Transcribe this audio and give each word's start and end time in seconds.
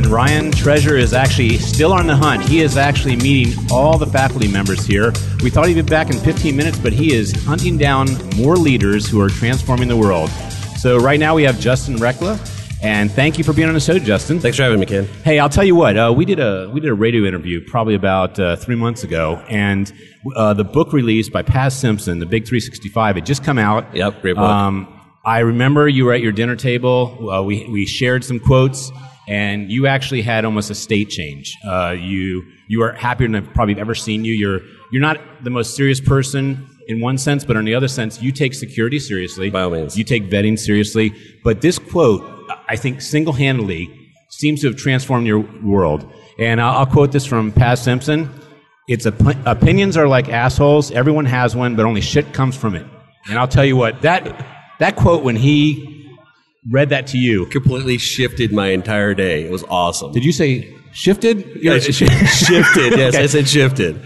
And 0.00 0.08
Ryan 0.08 0.50
Treasure 0.50 0.96
is 0.96 1.12
actually 1.12 1.58
still 1.58 1.92
on 1.92 2.06
the 2.06 2.16
hunt. 2.16 2.42
He 2.42 2.62
is 2.62 2.78
actually 2.78 3.16
meeting 3.16 3.52
all 3.70 3.98
the 3.98 4.06
faculty 4.06 4.48
members 4.48 4.86
here. 4.86 5.12
We 5.42 5.50
thought 5.50 5.68
he'd 5.68 5.74
be 5.74 5.82
back 5.82 6.08
in 6.08 6.18
15 6.18 6.56
minutes, 6.56 6.78
but 6.78 6.94
he 6.94 7.12
is 7.12 7.32
hunting 7.44 7.76
down 7.76 8.08
more 8.34 8.56
leaders 8.56 9.06
who 9.06 9.20
are 9.20 9.28
transforming 9.28 9.88
the 9.88 9.98
world. 9.98 10.30
So 10.78 10.96
right 10.96 11.20
now 11.20 11.34
we 11.34 11.42
have 11.42 11.60
Justin 11.60 11.96
Reckla. 11.96 12.38
And 12.82 13.12
thank 13.12 13.36
you 13.36 13.44
for 13.44 13.52
being 13.52 13.68
on 13.68 13.74
the 13.74 13.80
show, 13.80 13.98
Justin. 13.98 14.40
Thanks 14.40 14.56
for 14.56 14.62
having 14.62 14.80
me, 14.80 14.86
Ken. 14.86 15.04
Hey, 15.22 15.38
I'll 15.38 15.50
tell 15.50 15.64
you 15.64 15.74
what. 15.74 15.98
Uh, 15.98 16.14
we 16.16 16.24
did 16.24 16.40
a 16.40 16.70
we 16.72 16.80
did 16.80 16.88
a 16.88 16.94
radio 16.94 17.24
interview 17.24 17.62
probably 17.62 17.94
about 17.94 18.40
uh, 18.40 18.56
three 18.56 18.76
months 18.76 19.04
ago, 19.04 19.44
and 19.50 19.92
uh, 20.34 20.54
the 20.54 20.64
book 20.64 20.94
released 20.94 21.30
by 21.30 21.42
Paz 21.42 21.78
Simpson, 21.78 22.20
the 22.20 22.24
Big 22.24 22.44
365, 22.48 23.16
had 23.16 23.26
just 23.26 23.44
come 23.44 23.58
out. 23.58 23.94
Yep, 23.94 24.22
great 24.22 24.36
book. 24.36 24.44
Um, 24.44 24.98
I 25.26 25.40
remember 25.40 25.86
you 25.86 26.06
were 26.06 26.14
at 26.14 26.22
your 26.22 26.32
dinner 26.32 26.56
table. 26.56 27.30
Uh, 27.30 27.42
we 27.42 27.68
we 27.68 27.84
shared 27.84 28.24
some 28.24 28.40
quotes, 28.40 28.90
and 29.30 29.70
you 29.70 29.86
actually 29.86 30.22
had 30.22 30.44
almost 30.44 30.70
a 30.70 30.74
state 30.74 31.08
change. 31.08 31.56
Uh, 31.64 31.94
you 31.98 32.44
you 32.68 32.82
are 32.82 32.92
happier 32.92 33.28
than 33.28 33.36
I've 33.36 33.54
probably 33.54 33.80
ever 33.80 33.94
seen 33.94 34.24
you. 34.24 34.34
You're 34.34 34.60
you're 34.90 35.00
not 35.00 35.18
the 35.44 35.50
most 35.50 35.76
serious 35.76 36.00
person 36.00 36.66
in 36.88 37.00
one 37.00 37.16
sense, 37.16 37.44
but 37.44 37.56
in 37.56 37.64
the 37.64 37.74
other 37.74 37.86
sense, 37.86 38.20
you 38.20 38.32
take 38.32 38.52
security 38.52 38.98
seriously. 38.98 39.48
By 39.48 39.62
all 39.62 39.70
means. 39.70 39.96
You 39.96 40.02
take 40.02 40.28
vetting 40.28 40.58
seriously. 40.58 41.14
But 41.44 41.60
this 41.60 41.78
quote, 41.78 42.22
I 42.68 42.74
think, 42.74 43.00
single 43.00 43.32
handedly 43.32 43.88
seems 44.30 44.62
to 44.62 44.66
have 44.66 44.76
transformed 44.76 45.28
your 45.28 45.40
world. 45.62 46.12
And 46.40 46.60
I'll, 46.60 46.78
I'll 46.78 46.86
quote 46.86 47.12
this 47.12 47.24
from 47.24 47.52
Paz 47.52 47.80
Simpson 47.80 48.28
It's 48.88 49.06
op- 49.06 49.46
opinions 49.46 49.96
are 49.96 50.08
like 50.08 50.28
assholes. 50.28 50.90
Everyone 50.90 51.26
has 51.26 51.54
one, 51.54 51.76
but 51.76 51.86
only 51.86 52.00
shit 52.00 52.32
comes 52.32 52.56
from 52.56 52.74
it. 52.74 52.86
And 53.28 53.38
I'll 53.38 53.46
tell 53.46 53.64
you 53.64 53.76
what, 53.76 54.02
that, 54.02 54.44
that 54.80 54.96
quote, 54.96 55.22
when 55.22 55.36
he 55.36 55.99
read 56.68 56.90
that 56.90 57.06
to 57.08 57.18
you, 57.18 57.46
Completely 57.46 57.98
shifted 57.98 58.52
my 58.52 58.68
entire 58.68 59.14
day. 59.14 59.44
It 59.44 59.50
was 59.50 59.64
awesome. 59.64 60.12
did 60.12 60.24
you 60.24 60.32
say 60.32 60.76
shifted? 60.92 61.44
Yeah, 61.62 61.74
it 61.74 61.80
shifted. 61.94 62.98
Yes, 62.98 63.14
I 63.16 63.26
said 63.26 63.48
shifted. 63.48 64.00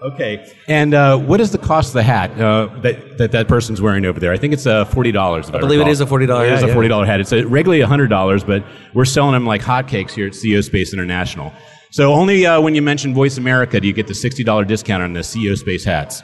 Okay. 0.00 0.46
And 0.68 0.94
uh, 0.94 1.18
what 1.18 1.40
is 1.40 1.50
the 1.50 1.58
cost 1.58 1.88
of 1.88 1.94
the 1.94 2.02
hat 2.04 2.30
uh, 2.40 2.66
that, 2.82 3.18
that 3.18 3.32
that 3.32 3.48
person's 3.48 3.82
wearing 3.82 4.04
over 4.04 4.20
there? 4.20 4.32
I 4.32 4.36
think 4.36 4.52
it's 4.52 4.66
uh, 4.66 4.84
forty 4.84 5.10
dollars. 5.10 5.50
I, 5.50 5.58
believe 5.58 5.80
it 5.80 5.88
is 5.88 6.00
a 6.00 6.06
$40 6.06 6.22
It 6.22 6.52
is 6.52 6.60
hat, 6.60 6.70
a 6.70 6.72
forty 6.72 6.88
dollar 6.88 7.04
hat. 7.04 7.20
It's 7.20 7.32
uh 7.32 7.46
regularly 7.48 7.82
hundred 7.82 8.08
dollars, 8.08 8.44
but 8.44 8.64
we're 8.94 9.04
selling 9.04 9.32
them 9.32 9.44
like 9.44 9.60
hotcakes 9.60 10.12
here 10.12 10.28
at 10.28 10.34
CEO 10.34 10.62
Space 10.62 10.92
International. 10.92 11.52
So 11.90 12.12
only 12.12 12.46
uh, 12.46 12.60
when 12.60 12.74
you 12.76 12.82
mention 12.82 13.12
Voice 13.12 13.38
America 13.38 13.80
do 13.80 13.88
you 13.88 13.92
get 13.92 14.06
the 14.06 14.14
sixty 14.14 14.44
dollar 14.44 14.64
discount 14.64 15.02
on 15.02 15.14
the 15.14 15.20
CEO 15.20 15.58
Space 15.58 15.84
hats. 15.84 16.22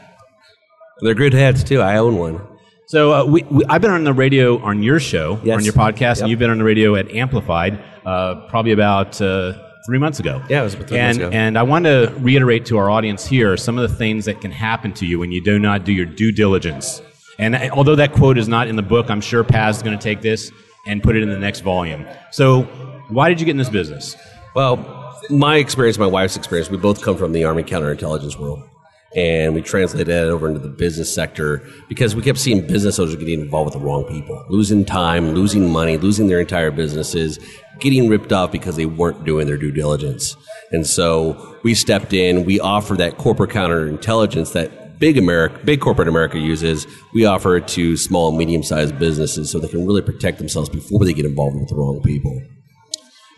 They're 1.01 1.15
good 1.15 1.33
hats 1.33 1.65
too. 1.65 1.81
I 1.81 1.97
own 1.97 2.17
one. 2.17 2.41
So 2.87 3.13
uh, 3.13 3.25
we, 3.25 3.43
we, 3.45 3.65
I've 3.67 3.81
been 3.81 3.91
on 3.91 4.05
the 4.05 4.13
radio 4.13 4.59
on 4.63 4.83
your 4.83 5.01
show, 5.01 5.41
Yes. 5.43 5.57
on 5.57 5.65
your 5.65 5.73
podcast, 5.73 6.21
and 6.21 6.29
you've 6.29 6.39
been 6.39 6.51
on 6.51 6.59
the 6.59 6.65
radio 6.65 6.97
at 6.97 7.11
Amplified 7.11 7.83
uh, 8.05 8.47
probably 8.49 8.73
about 8.73 9.21
uh, 9.21 9.55
three 9.87 9.99
months 9.99 10.21
ago. 10.21 10.43
Yeah, 10.51 10.61
it 10.61 10.65
was 10.65 10.75
about 10.75 10.89
three 10.89 10.99
and, 10.99 11.19
months 11.19 11.29
ago. 11.29 11.37
And 11.37 11.59
I 11.59 11.63
want 11.63 11.87
to 11.87 12.15
reiterate 12.19 12.67
to 12.67 12.79
our 12.79 12.91
audience 12.91 13.27
here 13.27 13.57
some 13.57 13.79
of 13.79 13.89
the 13.89 13.97
things 13.97 14.27
that 14.27 14.41
can 14.41 14.51
happen 14.51 14.93
to 14.95 15.07
you 15.07 15.19
when 15.19 15.33
you 15.33 15.43
do 15.43 15.59
not 15.59 15.85
do 15.85 15.93
your 15.93 16.07
due 16.07 16.31
diligence. 16.33 17.01
And 17.39 17.57
I- 17.57 17.71
although 17.71 17.97
that 17.97 18.13
quote 18.13 18.37
is 18.39 18.49
not 18.49 18.69
in 18.69 18.77
the 18.77 18.83
book, 18.83 19.11
I'm 19.11 19.21
sure 19.23 19.43
Paz 19.45 19.79
is 19.79 19.83
going 19.83 19.99
to 19.99 20.03
take 20.03 20.21
this 20.21 20.53
and 20.87 21.03
put 21.03 21.17
it 21.17 21.23
in 21.23 21.31
the 21.31 21.39
next 21.39 21.61
volume. 21.61 22.07
So, 22.31 22.63
why 23.09 23.29
did 23.31 23.41
you 23.41 23.47
get 23.47 23.53
in 23.53 23.57
this 23.59 23.71
business? 23.71 24.15
Well, 24.55 24.77
my 25.31 25.57
experience, 25.57 25.99
my 25.99 26.07
wife's 26.07 26.37
experience, 26.37 26.71
we 26.71 26.77
both 26.77 27.03
come 27.03 27.17
from 27.17 27.33
the 27.33 27.45
Army 27.45 27.63
counterintelligence 27.63 28.39
world. 28.39 28.63
And 29.17 29.55
we 29.55 29.63
translated 29.63 30.09
that 30.09 30.25
over 30.25 30.49
into 30.49 30.59
the 30.59 30.69
business 30.69 31.15
sector 31.15 31.63
because 31.89 32.17
we 32.17 32.23
kept 32.23 32.39
seeing 32.39 32.67
business 32.67 32.99
owners 32.99 33.15
getting 33.15 33.41
involved 33.41 33.73
with 33.73 33.81
the 33.81 33.87
wrong 33.87 34.05
people, 34.05 34.45
losing 34.49 34.85
time, 34.85 35.31
losing 35.35 35.71
money, 35.71 35.97
losing 35.97 36.27
their 36.27 36.41
entire 36.41 36.73
businesses, 36.73 37.39
getting 37.79 38.09
ripped 38.09 38.33
off 38.33 38.51
because 38.51 38.75
they 38.75 38.87
weren't 38.87 39.25
doing 39.25 39.47
their 39.47 39.57
due 39.57 39.71
diligence. 39.71 40.37
And 40.73 40.85
so 40.85 41.57
we 41.63 41.75
stepped 41.75 42.13
in, 42.13 42.45
we 42.45 42.59
offer 42.59 42.95
that 42.97 43.17
corporate 43.17 43.51
counterintelligence 43.51 44.53
that 44.53 44.99
big 44.99 45.17
America, 45.17 45.61
big 45.65 45.81
corporate 45.81 46.09
America 46.09 46.39
uses. 46.39 46.87
We 47.13 47.25
offer 47.25 47.57
it 47.57 47.69
to 47.69 47.97
small 47.97 48.31
and 48.31 48.39
medium 48.39 48.65
sized 48.65 48.99
businesses 48.99 49.51
so 49.51 49.61
they 49.61 49.69
can 49.69 49.87
really 49.87 50.03
protect 50.03 50.39
themselves 50.39 50.69
before 50.69 51.05
they 51.05 51.13
get 51.13 51.25
involved 51.25 51.57
with 51.57 51.69
the 51.69 51.77
wrong 51.77 52.03
people. 52.03 52.43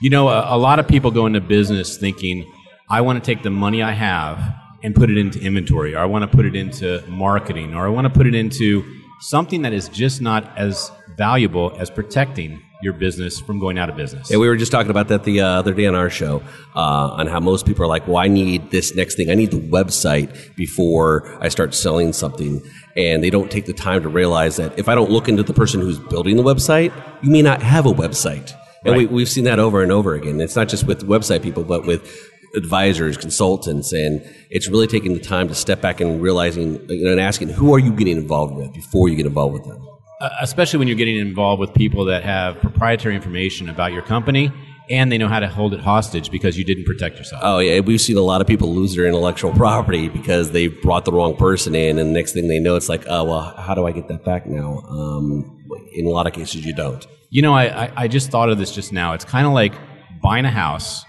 You 0.00 0.09
know, 0.09 0.28
a, 0.28 0.56
a 0.56 0.59
lot 0.59 0.78
of 0.78 0.88
people 0.88 1.10
go 1.10 1.26
into 1.26 1.41
business 1.41 1.98
thinking, 1.98 2.50
I 2.88 3.03
want 3.03 3.22
to 3.22 3.34
take 3.34 3.42
the 3.42 3.50
money 3.50 3.82
I 3.82 3.92
have 3.92 4.38
and 4.86 4.94
put 4.94 5.10
it 5.10 5.19
into 5.19 5.41
inventory, 5.41 5.97
or 5.97 5.98
I 5.98 6.04
want 6.04 6.22
to 6.22 6.28
put 6.28 6.47
it 6.47 6.54
into 6.54 7.02
marketing, 7.08 7.74
or 7.74 7.86
I 7.86 7.91
want 7.91 8.04
to 8.04 8.10
put 8.10 8.28
it 8.28 8.36
into 8.36 8.84
something 9.20 9.62
that 9.62 9.72
is 9.72 9.88
just 9.88 10.22
not 10.22 10.56
as 10.56 10.92
valuable 11.16 11.76
as 11.76 11.91
protecting 11.91 12.62
your 12.82 12.92
business 12.92 13.41
from 13.41 13.58
going 13.58 13.78
out 13.78 13.88
of 13.88 13.97
business. 13.97 14.30
Yeah, 14.30 14.36
we 14.36 14.47
were 14.47 14.56
just 14.56 14.70
talking 14.70 14.91
about 14.92 15.08
that 15.08 15.24
the 15.24 15.41
uh, 15.41 15.47
other 15.48 15.74
day 15.74 15.86
on 15.86 15.97
our 15.97 16.08
show 16.08 16.41
uh, 16.76 17.19
on 17.19 17.26
how 17.26 17.41
most 17.41 17.66
people 17.66 17.82
are 17.84 17.88
like, 17.88 18.06
"Well, 18.06 18.19
I 18.19 18.28
need 18.28 18.70
this 18.70 18.94
next 18.94 19.16
thing. 19.16 19.28
I 19.28 19.34
need 19.34 19.50
the 19.50 19.60
website 19.60 20.54
before 20.54 21.36
I 21.41 21.48
start 21.48 21.74
selling 21.74 22.12
something," 22.12 22.62
and 22.97 23.24
they 23.24 23.30
don't 23.30 23.50
take 23.50 23.66
the 23.66 23.72
time 23.72 24.04
to 24.04 24.08
realize 24.08 24.54
that 24.56 24.78
if 24.78 24.88
I 24.88 24.94
don't 24.94 25.10
look 25.10 25.28
into 25.28 25.42
the 25.42 25.54
person 25.54 25.80
who's 25.80 25.98
building 25.98 26.36
the 26.36 26.44
website, 26.44 26.92
you 27.22 27.30
may 27.32 27.42
not 27.42 27.60
have 27.60 27.86
a 27.86 27.92
website. 27.92 28.54
And 28.84 28.92
Right. 28.92 29.10
we, 29.10 29.16
we've 29.16 29.28
seen 29.28 29.44
that 29.44 29.58
over 29.58 29.82
and 29.82 29.91
over 29.91 30.14
again. 30.14 30.41
It's 30.41 30.54
not 30.54 30.68
just 30.68 30.86
with 30.86 31.08
website 31.08 31.42
people, 31.42 31.64
but 31.64 31.86
with 31.86 32.30
advisors, 32.54 33.16
consultants, 33.16 33.92
and 33.92 34.22
it's 34.50 34.68
really 34.68 34.86
taking 34.86 35.14
the 35.14 35.20
time 35.20 35.48
to 35.48 35.54
step 35.54 35.80
back 35.80 36.00
and 36.00 36.22
realizing 36.22 36.88
you 36.88 37.04
know, 37.04 37.12
and 37.12 37.20
asking, 37.20 37.48
who 37.48 37.74
are 37.74 37.78
you 37.78 37.92
getting 37.92 38.16
involved 38.16 38.54
with 38.54 38.72
before 38.72 39.08
you 39.08 39.16
get 39.16 39.26
involved 39.26 39.54
with 39.54 39.64
them? 39.64 39.86
Uh, 40.20 40.30
especially 40.40 40.78
when 40.78 40.88
you're 40.88 40.96
getting 40.96 41.18
involved 41.18 41.60
with 41.60 41.74
people 41.74 42.06
that 42.06 42.22
have 42.24 42.58
proprietary 42.60 43.14
information 43.14 43.68
about 43.68 43.92
your 43.92 44.02
company 44.02 44.50
and 44.88 45.10
they 45.10 45.18
know 45.18 45.28
how 45.28 45.40
to 45.40 45.48
hold 45.48 45.74
it 45.74 45.80
hostage 45.80 46.30
because 46.30 46.56
you 46.56 46.64
didn't 46.64 46.84
protect 46.84 47.18
yourself. 47.18 47.42
Oh 47.44 47.58
yeah, 47.58 47.80
we've 47.80 48.00
seen 48.00 48.16
a 48.16 48.22
lot 48.22 48.40
of 48.40 48.46
people 48.46 48.72
lose 48.72 48.94
their 48.94 49.06
intellectual 49.06 49.52
property 49.52 50.08
because 50.08 50.52
they 50.52 50.68
brought 50.68 51.04
the 51.04 51.12
wrong 51.12 51.36
person 51.36 51.74
in, 51.74 51.98
and 51.98 52.10
the 52.10 52.14
next 52.14 52.32
thing 52.32 52.48
they 52.48 52.60
know, 52.60 52.76
it's 52.76 52.88
like, 52.88 53.04
oh 53.08 53.24
well, 53.24 53.40
how 53.40 53.74
do 53.74 53.86
I 53.86 53.92
get 53.92 54.08
that 54.08 54.24
back 54.24 54.46
now? 54.46 54.78
Um, 54.88 55.64
in 55.92 56.06
a 56.06 56.10
lot 56.10 56.26
of 56.26 56.32
cases, 56.32 56.64
you 56.64 56.74
don't. 56.74 57.06
You 57.30 57.42
know, 57.42 57.52
I, 57.52 57.86
I, 57.86 57.92
I 57.96 58.08
just 58.08 58.30
thought 58.30 58.48
of 58.48 58.58
this 58.58 58.72
just 58.72 58.92
now. 58.92 59.12
It's 59.12 59.24
kind 59.24 59.46
of 59.46 59.52
like 59.52 59.74
buying 60.22 60.44
a 60.44 60.50
house 60.50 61.04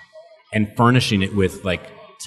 and 0.53 0.75
furnishing 0.75 1.21
it 1.21 1.35
with 1.35 1.63
like 1.63 1.81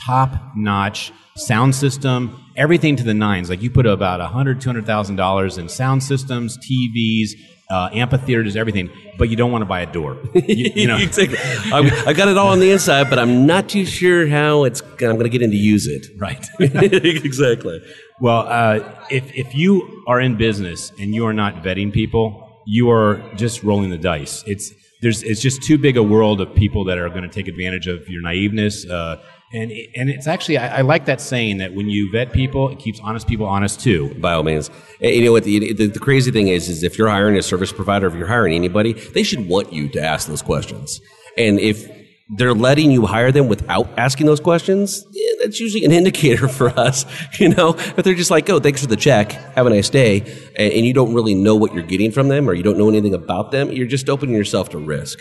top 0.04 0.34
notch 0.56 1.12
sound 1.36 1.74
system, 1.74 2.44
everything 2.56 2.96
to 2.96 3.02
the 3.02 3.14
nines. 3.14 3.50
Like 3.50 3.62
you 3.62 3.70
put 3.70 3.86
about 3.86 4.20
a 4.20 4.26
hundred, 4.26 4.60
two 4.60 4.68
hundred 4.68 4.86
thousand 4.86 5.16
dollars 5.16 5.58
in 5.58 5.68
sound 5.68 6.02
systems, 6.02 6.58
TVs, 6.58 7.30
uh, 7.70 7.88
amphitheaters, 7.92 8.56
everything, 8.56 8.90
but 9.16 9.28
you 9.28 9.36
don't 9.36 9.52
want 9.52 9.62
to 9.62 9.66
buy 9.66 9.80
a 9.80 9.92
door. 9.92 10.18
You, 10.50 10.70
you 10.74 10.86
know, 10.88 10.96
I 10.96 12.12
got 12.12 12.28
it 12.28 12.36
all 12.36 12.48
on 12.48 12.58
the 12.58 12.72
inside, 12.72 13.08
but 13.08 13.18
I'm 13.20 13.46
not 13.46 13.68
too 13.68 13.84
sure 13.84 14.26
how 14.26 14.64
it's. 14.64 14.80
I'm 14.82 14.96
going 14.96 15.20
to 15.20 15.28
get 15.28 15.42
in 15.42 15.50
to 15.52 15.56
use 15.56 15.86
it. 15.86 16.06
right. 16.18 16.44
exactly. 16.58 17.80
Well, 18.20 18.46
uh, 18.48 19.06
if, 19.10 19.32
if 19.34 19.54
you 19.54 20.04
are 20.08 20.20
in 20.20 20.36
business 20.36 20.90
and 20.98 21.14
you 21.14 21.24
are 21.26 21.32
not 21.32 21.62
vetting 21.62 21.92
people, 21.92 22.62
you 22.66 22.90
are 22.90 23.22
just 23.36 23.62
rolling 23.62 23.90
the 23.90 23.98
dice. 23.98 24.42
It's, 24.46 24.72
there's, 25.00 25.22
it's 25.22 25.40
just 25.40 25.62
too 25.62 25.78
big 25.78 25.96
a 25.96 26.02
world 26.02 26.40
of 26.40 26.54
people 26.54 26.84
that 26.84 26.98
are 26.98 27.08
going 27.08 27.22
to 27.22 27.28
take 27.28 27.48
advantage 27.48 27.86
of 27.86 28.08
your 28.08 28.22
naiveness. 28.22 28.88
Uh, 28.88 29.16
and, 29.52 29.72
and 29.96 30.10
it's 30.10 30.26
actually, 30.26 30.58
I, 30.58 30.78
I 30.78 30.80
like 30.82 31.06
that 31.06 31.20
saying 31.20 31.58
that 31.58 31.74
when 31.74 31.88
you 31.88 32.10
vet 32.12 32.32
people, 32.32 32.68
it 32.68 32.78
keeps 32.78 33.00
honest 33.00 33.26
people 33.26 33.46
honest 33.46 33.80
too. 33.80 34.14
By 34.14 34.34
all 34.34 34.42
means, 34.42 34.70
And 35.00 35.14
you 35.14 35.24
know 35.24 35.32
what? 35.32 35.44
The, 35.44 35.72
the, 35.72 35.86
the 35.86 35.98
crazy 35.98 36.30
thing 36.30 36.48
is, 36.48 36.68
is 36.68 36.82
if 36.82 36.98
you're 36.98 37.08
hiring 37.08 37.36
a 37.36 37.42
service 37.42 37.72
provider, 37.72 38.06
if 38.06 38.14
you're 38.14 38.26
hiring 38.26 38.54
anybody, 38.54 38.92
they 38.92 39.22
should 39.22 39.48
want 39.48 39.72
you 39.72 39.88
to 39.88 40.00
ask 40.02 40.28
those 40.28 40.42
questions. 40.42 41.00
And 41.36 41.58
if 41.58 41.99
they're 42.36 42.54
letting 42.54 42.90
you 42.90 43.06
hire 43.06 43.32
them 43.32 43.48
without 43.48 43.88
asking 43.98 44.26
those 44.26 44.40
questions, 44.40 45.04
yeah, 45.10 45.32
that's 45.42 45.58
usually 45.58 45.84
an 45.84 45.92
indicator 46.00 46.48
for 46.48 46.68
us. 46.78 47.04
You 47.38 47.48
know, 47.50 47.70
if 47.70 47.96
they're 47.96 48.14
just 48.14 48.30
like, 48.30 48.48
"Oh, 48.48 48.60
thanks 48.60 48.80
for 48.80 48.86
the 48.86 48.96
check, 48.96 49.32
have 49.32 49.66
a 49.66 49.70
nice 49.70 49.90
day," 49.90 50.20
and, 50.56 50.72
and 50.72 50.86
you 50.86 50.92
don't 50.92 51.12
really 51.12 51.34
know 51.34 51.56
what 51.56 51.74
you're 51.74 51.82
getting 51.82 52.12
from 52.12 52.28
them, 52.28 52.48
or 52.48 52.54
you 52.54 52.62
don't 52.62 52.78
know 52.78 52.88
anything 52.88 53.14
about 53.14 53.50
them, 53.50 53.70
you're 53.72 53.86
just 53.86 54.08
opening 54.08 54.34
yourself 54.34 54.68
to 54.70 54.78
risk. 54.78 55.18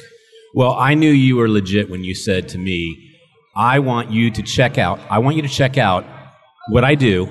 Well, 0.53 0.73
I 0.73 0.93
knew 0.93 1.11
you 1.11 1.37
were 1.37 1.47
legit 1.47 1.89
when 1.89 2.03
you 2.03 2.15
said 2.15 2.49
to 2.49 2.57
me, 2.57 3.11
I 3.55 3.79
want 3.79 4.11
you 4.11 4.31
to 4.31 4.41
check 4.41 4.77
out, 4.77 4.99
I 5.09 5.19
want 5.19 5.35
you 5.35 5.41
to 5.43 5.47
check 5.47 5.77
out 5.77 6.05
what 6.69 6.83
I 6.83 6.95
do, 6.95 7.29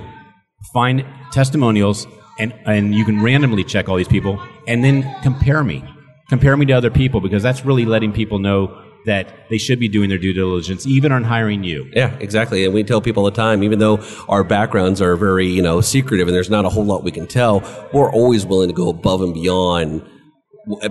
find 0.73 1.05
testimonials, 1.31 2.07
and, 2.37 2.53
and 2.65 2.95
you 2.95 3.03
can 3.05 3.21
randomly 3.21 3.63
check 3.63 3.89
all 3.89 3.97
these 3.97 4.07
people, 4.07 4.41
and 4.67 4.83
then 4.83 5.03
compare 5.21 5.63
me. 5.63 5.83
Compare 6.29 6.55
me 6.55 6.65
to 6.67 6.73
other 6.73 6.91
people 6.91 7.21
because 7.21 7.43
that's 7.43 7.65
really 7.65 7.85
letting 7.85 8.13
people 8.13 8.39
know 8.39 8.88
that 9.05 9.49
they 9.49 9.57
should 9.57 9.79
be 9.79 9.87
doing 9.87 10.09
their 10.09 10.17
due 10.17 10.33
diligence, 10.33 10.85
even 10.85 11.11
on 11.11 11.23
hiring 11.23 11.63
you. 11.63 11.89
Yeah, 11.93 12.15
exactly. 12.19 12.65
And 12.65 12.73
we 12.73 12.83
tell 12.83 13.01
people 13.01 13.23
all 13.23 13.29
the 13.29 13.35
time, 13.35 13.63
even 13.63 13.79
though 13.79 14.03
our 14.27 14.43
backgrounds 14.43 15.01
are 15.01 15.15
very, 15.15 15.47
you 15.47 15.61
know, 15.61 15.81
secretive 15.81 16.27
and 16.27 16.35
there's 16.35 16.49
not 16.49 16.65
a 16.65 16.69
whole 16.69 16.85
lot 16.85 17.03
we 17.03 17.11
can 17.11 17.27
tell, 17.27 17.61
we're 17.93 18.11
always 18.11 18.45
willing 18.45 18.69
to 18.69 18.75
go 18.75 18.89
above 18.89 19.21
and 19.21 19.33
beyond 19.33 20.07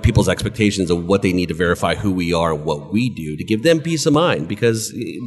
people's 0.03 0.29
expectations 0.29 0.91
of 0.91 1.07
what 1.07 1.23
they 1.23 1.33
need 1.33 1.49
to 1.49 1.55
verify 1.55 1.95
who 1.95 2.13
we 2.13 2.33
are 2.33 2.53
and 2.53 2.65
what 2.65 2.93
we 2.93 3.11
do 3.11 3.37
to 3.37 3.45
give 3.45 3.63
them 3.63 3.81
peace 3.81 4.07
of 4.07 4.13
mind 4.13 4.49
because 4.49 4.93
eh, 4.97 5.19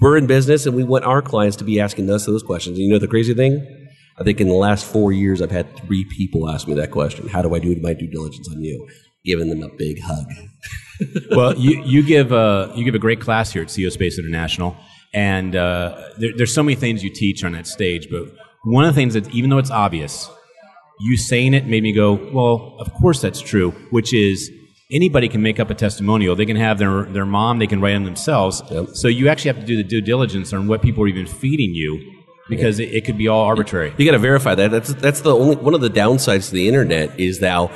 we're 0.00 0.16
in 0.16 0.26
business 0.26 0.66
and 0.66 0.76
we 0.76 0.84
want 0.84 1.04
our 1.04 1.22
clients 1.22 1.56
to 1.56 1.64
be 1.64 1.80
asking 1.80 2.10
us 2.10 2.26
those 2.26 2.42
questions. 2.42 2.76
And 2.76 2.86
you 2.86 2.92
know 2.92 2.98
the 2.98 3.08
crazy 3.08 3.34
thing? 3.34 3.64
I 4.18 4.24
think 4.24 4.40
in 4.40 4.48
the 4.48 4.54
last 4.54 4.84
four 4.84 5.12
years, 5.12 5.40
I've 5.42 5.50
had 5.50 5.74
three 5.78 6.04
people 6.04 6.48
ask 6.48 6.66
me 6.66 6.74
that 6.74 6.90
question. 6.90 7.28
How 7.28 7.42
do 7.42 7.54
I 7.54 7.58
do 7.58 7.74
my 7.76 7.92
due 7.92 8.08
diligence 8.08 8.48
on 8.48 8.62
you? 8.62 8.86
Giving 9.24 9.48
them 9.48 9.62
a 9.62 9.74
big 9.76 10.00
hug. 10.02 10.26
well, 11.30 11.56
you, 11.56 11.82
you 11.84 12.02
give 12.02 12.32
a 12.32 12.72
you 12.74 12.84
give 12.84 12.94
a 12.94 12.98
great 12.98 13.20
class 13.20 13.52
here 13.52 13.62
at 13.62 13.68
CEO 13.68 13.90
Space 13.90 14.18
International, 14.18 14.76
and 15.12 15.54
uh, 15.54 16.10
there, 16.18 16.30
there's 16.36 16.54
so 16.54 16.62
many 16.62 16.76
things 16.76 17.02
you 17.02 17.10
teach 17.10 17.44
on 17.44 17.52
that 17.52 17.66
stage. 17.66 18.08
But 18.10 18.24
one 18.64 18.84
of 18.84 18.94
the 18.94 18.98
things 18.98 19.14
that, 19.14 19.28
even 19.30 19.50
though 19.50 19.58
it's 19.58 19.70
obvious, 19.70 20.30
you 21.00 21.16
saying 21.16 21.54
it 21.54 21.66
made 21.66 21.82
me 21.82 21.92
go, 21.92 22.14
well, 22.32 22.76
of 22.78 22.92
course 22.94 23.20
that's 23.20 23.40
true. 23.40 23.70
Which 23.90 24.12
is 24.12 24.50
anybody 24.90 25.28
can 25.28 25.42
make 25.42 25.58
up 25.58 25.70
a 25.70 25.74
testimonial. 25.74 26.36
They 26.36 26.46
can 26.46 26.56
have 26.56 26.78
their 26.78 27.04
their 27.04 27.26
mom. 27.26 27.58
They 27.58 27.66
can 27.66 27.80
write 27.80 27.92
them 27.92 28.04
themselves. 28.04 28.62
Yep. 28.70 28.88
So 28.94 29.08
you 29.08 29.28
actually 29.28 29.52
have 29.52 29.60
to 29.60 29.66
do 29.66 29.76
the 29.76 29.84
due 29.84 30.00
diligence 30.00 30.52
on 30.52 30.66
what 30.68 30.82
people 30.82 31.04
are 31.04 31.08
even 31.08 31.26
feeding 31.26 31.74
you, 31.74 32.22
because 32.48 32.78
it, 32.78 32.92
it 32.94 33.04
could 33.04 33.18
be 33.18 33.28
all 33.28 33.44
arbitrary. 33.44 33.92
You 33.96 34.04
got 34.04 34.12
to 34.12 34.18
verify 34.18 34.54
that. 34.54 34.70
That's 34.70 34.94
that's 34.94 35.20
the 35.20 35.34
only 35.34 35.56
one 35.56 35.74
of 35.74 35.80
the 35.80 35.90
downsides 35.90 36.48
to 36.48 36.54
the 36.54 36.68
internet 36.68 37.18
is 37.18 37.40
now 37.40 37.70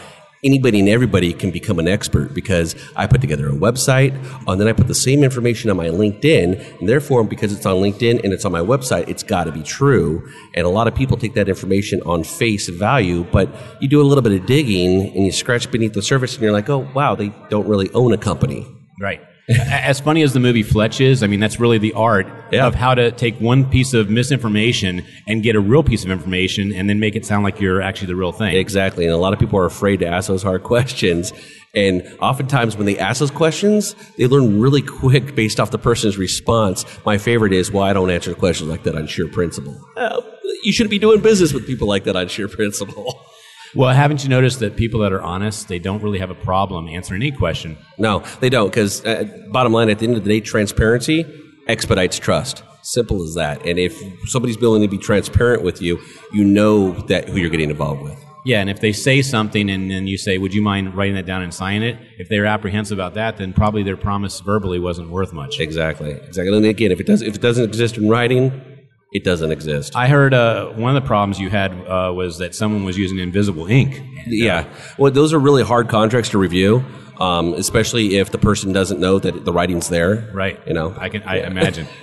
anybody 0.44 0.81
and 0.81 0.88
everybody 0.88 1.32
can 1.32 1.50
become 1.50 1.78
an 1.78 1.88
expert 1.88 2.34
because 2.34 2.75
I 2.96 3.06
put 3.06 3.20
together 3.20 3.48
a 3.48 3.52
website 3.52 4.14
and 4.46 4.60
then 4.60 4.69
I 4.69 4.72
put 4.72 4.87
the 4.87 4.94
same 4.94 5.22
information 5.22 5.70
on 5.70 5.76
my 5.76 5.88
LinkedIn 5.88 6.81
and 6.81 6.88
therefore 6.88 7.25
because 7.25 7.52
it's 7.52 7.66
on 7.66 7.76
LinkedIn 7.76 8.25
and 8.25 8.32
it's 8.32 8.44
on 8.44 8.52
my 8.52 8.60
website 8.60 9.08
it's 9.08 9.22
got 9.22 9.44
to 9.44 9.52
be 9.52 9.62
true 9.62 10.26
and 10.54 10.66
a 10.66 10.70
lot 10.70 10.88
of 10.88 10.94
people 10.94 11.16
take 11.16 11.34
that 11.34 11.48
information 11.48 12.00
on 12.02 12.25
face 12.25 12.69
value 12.69 13.25
but 13.25 13.48
you 13.81 13.88
do 13.88 14.00
a 14.00 14.04
little 14.04 14.22
bit 14.22 14.32
of 14.32 14.46
digging 14.46 15.14
and 15.14 15.25
you 15.26 15.32
scratch 15.32 15.70
beneath 15.70 15.92
the 15.92 16.02
surface 16.02 16.34
and 16.34 16.42
you're 16.42 16.52
like 16.52 16.69
oh 16.70 16.88
wow 16.94 17.14
they 17.14 17.28
don't 17.48 17.69
really 17.69 17.90
own 17.92 18.12
a 18.12 18.19
company 18.19 18.66
Right. 19.00 19.22
As 19.58 20.00
funny 20.00 20.23
as 20.23 20.32
the 20.32 20.41
movie 20.41 20.62
Fletch 20.62 21.00
is, 21.00 21.23
I 21.23 21.26
mean, 21.26 21.41
that's 21.41 21.58
really 21.58 21.79
the 21.79 21.93
art 21.94 22.26
Yeah. 22.52 22.67
of 22.67 22.75
how 22.75 22.94
to 22.94 23.11
take 23.11 23.37
one 23.41 23.64
piece 23.69 23.94
of 23.94 24.08
misinformation 24.11 25.05
and 25.26 25.43
get 25.43 25.56
a 25.56 25.61
real 25.61 25.82
piece 25.82 26.05
of 26.05 26.11
information 26.11 26.73
and 26.73 26.88
then 26.88 27.00
make 27.00 27.17
it 27.17 27.25
sound 27.26 27.44
like 27.44 27.61
you're 27.61 27.82
actually 27.82 28.08
the 28.08 28.17
real 28.17 28.32
thing. 28.32 28.55
Exactly. 28.56 29.05
And 29.05 29.12
a 29.12 29.17
lot 29.17 29.32
of 29.32 29.38
people 29.38 29.58
are 29.58 29.67
afraid 29.67 29.99
to 30.00 30.06
ask 30.06 30.29
those 30.29 30.43
hard 30.43 30.62
questions. 30.75 31.32
And 31.75 32.02
oftentimes 32.20 32.76
when 32.76 32.87
they 32.87 32.99
ask 32.99 33.20
those 33.20 33.31
questions, 33.31 33.94
they 34.19 34.26
learn 34.26 34.61
really 34.61 34.82
quick 34.82 35.35
based 35.37 35.61
off 35.61 35.70
the 35.70 35.79
person's 35.79 36.19
response. 36.19 36.85
My 37.06 37.17
favorite 37.19 37.52
is, 37.52 37.70
well, 37.70 37.85
I 37.85 37.93
don't 37.93 38.11
answer 38.11 38.35
questions 38.35 38.69
like 38.70 38.82
that 38.85 38.97
on 38.97 39.06
sheer 39.06 39.29
principle. 39.29 39.81
Uh, 39.97 40.20
you 40.64 40.73
shouldn't 40.73 40.91
be 40.91 40.99
doing 40.99 41.20
business 41.20 41.52
with 41.52 41.67
people 41.67 41.87
like 41.88 42.05
that 42.05 42.17
on 42.17 42.29
sheer 42.29 42.49
principle. 42.49 43.20
Well, 43.75 43.94
haven't 43.94 44.25
you 44.25 44.28
noticed 44.28 44.58
that 44.61 44.76
people 44.76 45.00
that 45.00 45.12
are 45.12 45.22
honest, 45.22 45.69
they 45.69 45.78
don't 45.78 46.02
really 46.02 46.19
have 46.19 46.31
a 46.31 46.34
problem 46.34 46.88
answering 46.88 47.22
any 47.22 47.31
question? 47.31 47.78
No, 47.99 48.25
they 48.40 48.50
don't. 48.50 48.69
Because 48.69 49.05
uh, 49.05 49.25
bottom 49.50 49.72
line, 49.72 49.88
at 49.90 50.00
the 50.00 50.06
end 50.06 50.17
of 50.17 50.25
the 50.25 50.28
day, 50.28 50.40
transparency 50.40 51.25
expedites 51.69 52.19
trust. 52.19 52.64
Simple 52.82 53.22
as 53.22 53.34
that. 53.34 53.64
And 53.64 53.78
if 53.78 53.96
somebody's 54.28 54.58
willing 54.58 54.82
to 54.82 54.88
be 54.88 54.99
transparent 54.99 55.62
with 55.62 55.81
you, 55.81 56.00
you 56.32 56.44
know 56.44 56.93
that 57.02 57.28
who 57.28 57.38
you're 57.38 57.50
getting 57.50 57.70
involved 57.70 58.02
with. 58.02 58.19
Yeah, 58.44 58.61
and 58.61 58.70
if 58.70 58.81
they 58.81 58.93
say 58.93 59.20
something 59.20 59.69
and 59.69 59.90
then 59.90 60.06
you 60.06 60.16
say, 60.16 60.38
"Would 60.38 60.55
you 60.55 60.62
mind 60.62 60.94
writing 60.96 61.14
that 61.14 61.26
down 61.26 61.43
and 61.43 61.52
signing 61.52 61.82
it?" 61.82 61.99
If 62.19 62.31
they're 62.31 62.46
apprehensive 62.46 62.96
about 62.96 63.12
that, 63.14 63.37
then 63.37 63.52
probably 63.52 63.82
their 63.82 63.99
promise 63.99 64.40
verbally 64.40 64.78
wasn't 64.78 65.11
worth 65.11 65.34
much. 65.34 65.61
Exactly. 65.61 66.12
Exactly. 66.12 66.56
And 66.56 66.64
again, 66.64 66.90
if 66.90 67.00
it 67.00 67.06
does, 67.06 67.20
if 67.20 67.34
it 67.34 67.43
doesn't 67.43 67.64
exist 67.64 67.99
in 67.99 68.08
writing, 68.08 68.69
it 69.12 69.25
doesn't 69.25 69.51
exist. 69.51 69.97
I 69.97 70.09
heard 70.09 70.33
uh, 70.35 70.71
one 70.71 70.95
of 70.95 71.03
the 71.03 71.07
problems 71.07 71.41
you 71.41 71.51
had 71.51 71.73
uh, 71.73 72.12
was 72.15 72.39
that 72.39 72.55
someone 72.55 72.85
was 72.85 72.97
using 72.97 73.19
invisible 73.19 73.67
ink. 73.67 73.99
And, 73.99 74.19
uh, 74.19 74.23
Yeah. 74.27 74.65
Well, 74.99 75.11
those 75.11 75.33
are 75.33 75.39
really 75.39 75.65
hard 75.65 75.89
contracts 75.89 76.31
to 76.31 76.39
review, 76.39 76.85
um, 77.19 77.55
especially 77.55 78.19
if 78.19 78.31
the 78.31 78.39
person 78.39 78.73
doesn't 78.73 79.01
know 79.01 79.19
that 79.19 79.45
the 79.45 79.53
writing's 79.53 79.89
there. 79.89 80.31
Right. 80.33 80.61
You 80.67 80.75
know. 80.75 80.95
I 80.97 81.09
can 81.09 81.23
I 81.23 81.39
imagine. 81.39 81.87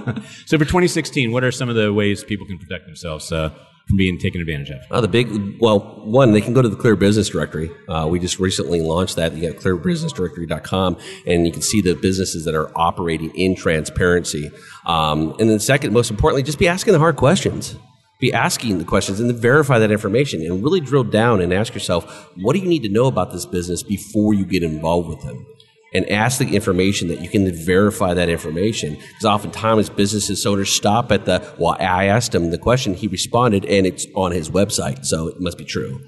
so 0.46 0.58
for 0.58 0.64
2016, 0.64 1.32
what 1.32 1.44
are 1.44 1.52
some 1.52 1.68
of 1.68 1.76
the 1.76 1.92
ways 1.92 2.24
people 2.24 2.46
can 2.46 2.58
protect 2.58 2.86
themselves 2.86 3.30
uh, 3.32 3.50
from 3.90 3.98
being 3.98 4.18
taken 4.18 4.40
advantage 4.40 4.70
of? 4.70 4.80
Uh, 4.90 5.00
the 5.00 5.08
big, 5.08 5.60
well, 5.60 5.80
one, 6.04 6.32
they 6.32 6.40
can 6.40 6.54
go 6.54 6.62
to 6.62 6.68
the 6.68 6.76
Clear 6.76 6.96
Business 6.96 7.28
Directory. 7.28 7.70
Uh, 7.88 8.06
we 8.08 8.18
just 8.18 8.38
recently 8.38 8.80
launched 8.80 9.16
that. 9.16 9.34
You 9.34 9.52
got 9.52 9.60
clearbusinessdirectory.com, 9.60 10.96
and 11.26 11.46
you 11.46 11.52
can 11.52 11.62
see 11.62 11.82
the 11.82 11.94
businesses 11.94 12.44
that 12.46 12.54
are 12.54 12.70
operating 12.78 13.30
in 13.34 13.54
transparency. 13.54 14.50
Um, 14.86 15.34
and 15.38 15.50
then, 15.50 15.58
second, 15.58 15.92
most 15.92 16.10
importantly, 16.10 16.42
just 16.42 16.58
be 16.58 16.68
asking 16.68 16.94
the 16.94 16.98
hard 16.98 17.16
questions. 17.16 17.76
Be 18.20 18.32
asking 18.32 18.78
the 18.78 18.84
questions 18.84 19.18
and 19.18 19.30
then 19.30 19.36
verify 19.36 19.78
that 19.78 19.90
information 19.90 20.42
and 20.42 20.62
really 20.62 20.80
drill 20.80 21.04
down 21.04 21.40
and 21.40 21.54
ask 21.54 21.72
yourself, 21.72 22.28
what 22.36 22.52
do 22.52 22.58
you 22.58 22.68
need 22.68 22.82
to 22.82 22.90
know 22.90 23.06
about 23.06 23.32
this 23.32 23.46
business 23.46 23.82
before 23.82 24.34
you 24.34 24.44
get 24.44 24.62
involved 24.62 25.08
with 25.08 25.22
them? 25.22 25.46
And 25.92 26.08
ask 26.10 26.38
the 26.38 26.54
information 26.54 27.08
that 27.08 27.20
you 27.20 27.28
can 27.28 27.52
verify 27.52 28.14
that 28.14 28.28
information. 28.28 28.94
Because 28.94 29.24
oftentimes 29.24 29.90
businesses 29.90 30.46
owners 30.46 30.70
stop 30.70 31.10
at 31.10 31.24
the, 31.24 31.42
well, 31.58 31.76
I 31.80 32.04
asked 32.06 32.34
him 32.34 32.50
the 32.50 32.58
question, 32.58 32.94
he 32.94 33.08
responded, 33.08 33.64
and 33.64 33.86
it's 33.86 34.06
on 34.14 34.32
his 34.32 34.50
website, 34.50 35.04
so 35.04 35.26
it 35.28 35.40
must 35.40 35.58
be 35.58 35.64
true. 35.64 36.00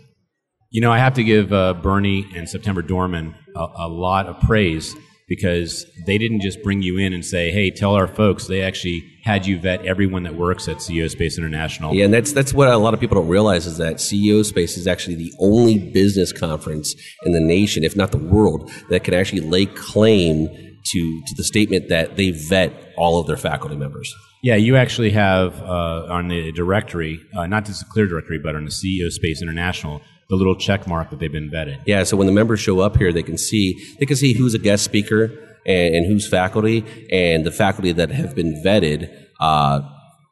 You 0.70 0.80
know, 0.80 0.92
I 0.92 0.98
have 0.98 1.14
to 1.14 1.24
give 1.24 1.52
uh, 1.52 1.74
Berny 1.74 2.26
and 2.34 2.48
September 2.48 2.82
Dohrmann 2.82 3.34
a, 3.56 3.66
a 3.76 3.88
lot 3.88 4.26
of 4.26 4.40
praise 4.40 4.94
because 5.34 5.86
they 6.04 6.18
didn't 6.18 6.42
just 6.42 6.62
bring 6.62 6.82
you 6.82 6.98
in 6.98 7.14
and 7.14 7.24
say, 7.24 7.50
"Hey, 7.50 7.70
tell 7.70 7.94
our 7.94 8.06
folks." 8.06 8.48
They 8.48 8.60
actually 8.60 9.02
had 9.24 9.46
you 9.46 9.58
vet 9.58 9.82
everyone 9.86 10.24
that 10.24 10.34
works 10.34 10.68
at 10.68 10.76
CEO 10.76 11.08
Space 11.08 11.38
International. 11.38 11.94
Yeah, 11.94 12.04
and 12.04 12.12
that's 12.12 12.32
that's 12.32 12.52
what 12.52 12.68
a 12.68 12.76
lot 12.76 12.92
of 12.92 13.00
people 13.00 13.14
don't 13.14 13.28
realize 13.28 13.64
is 13.64 13.78
that 13.78 13.96
CEO 13.96 14.44
Space 14.44 14.76
is 14.76 14.86
actually 14.86 15.14
the 15.14 15.32
only 15.38 15.78
business 15.78 16.34
conference 16.34 16.94
in 17.24 17.32
the 17.32 17.40
nation, 17.40 17.82
if 17.82 17.96
not 17.96 18.10
the 18.12 18.18
world, 18.18 18.70
that 18.90 19.04
can 19.04 19.14
actually 19.14 19.40
lay 19.40 19.64
claim 19.64 20.48
to 20.84 21.22
to 21.22 21.34
the 21.34 21.44
statement 21.44 21.88
that 21.88 22.16
they 22.16 22.30
vet 22.30 22.74
all 22.98 23.18
of 23.18 23.26
their 23.26 23.38
faculty 23.38 23.74
members. 23.76 24.14
Yeah, 24.42 24.56
you 24.56 24.76
actually 24.76 25.12
have 25.12 25.62
uh, 25.62 26.08
on 26.10 26.28
the 26.28 26.52
directory, 26.52 27.20
uh, 27.34 27.46
not 27.46 27.64
just 27.64 27.80
the 27.80 27.86
Clear 27.86 28.06
directory, 28.06 28.38
but 28.38 28.54
on 28.54 28.66
the 28.66 28.70
CEO 28.70 29.10
Space 29.10 29.40
International, 29.40 30.02
the 30.32 30.36
little 30.36 30.56
check 30.56 30.86
mark 30.86 31.10
that 31.10 31.18
they've 31.18 31.30
been 31.30 31.50
vetted. 31.50 31.82
Yeah, 31.86 32.04
so 32.04 32.16
when 32.16 32.26
the 32.26 32.32
members 32.32 32.58
show 32.58 32.80
up 32.80 32.96
here, 32.96 33.12
they 33.12 33.22
can 33.22 33.36
see 33.36 33.78
they 34.00 34.06
can 34.06 34.16
see 34.16 34.32
who's 34.32 34.54
a 34.54 34.58
guest 34.58 34.82
speaker 34.82 35.24
and, 35.66 35.94
and 35.94 36.06
who's 36.06 36.26
faculty, 36.26 36.86
and 37.12 37.44
the 37.44 37.50
faculty 37.50 37.92
that 37.92 38.10
have 38.10 38.34
been 38.34 38.62
vetted 38.64 39.14
uh, 39.40 39.82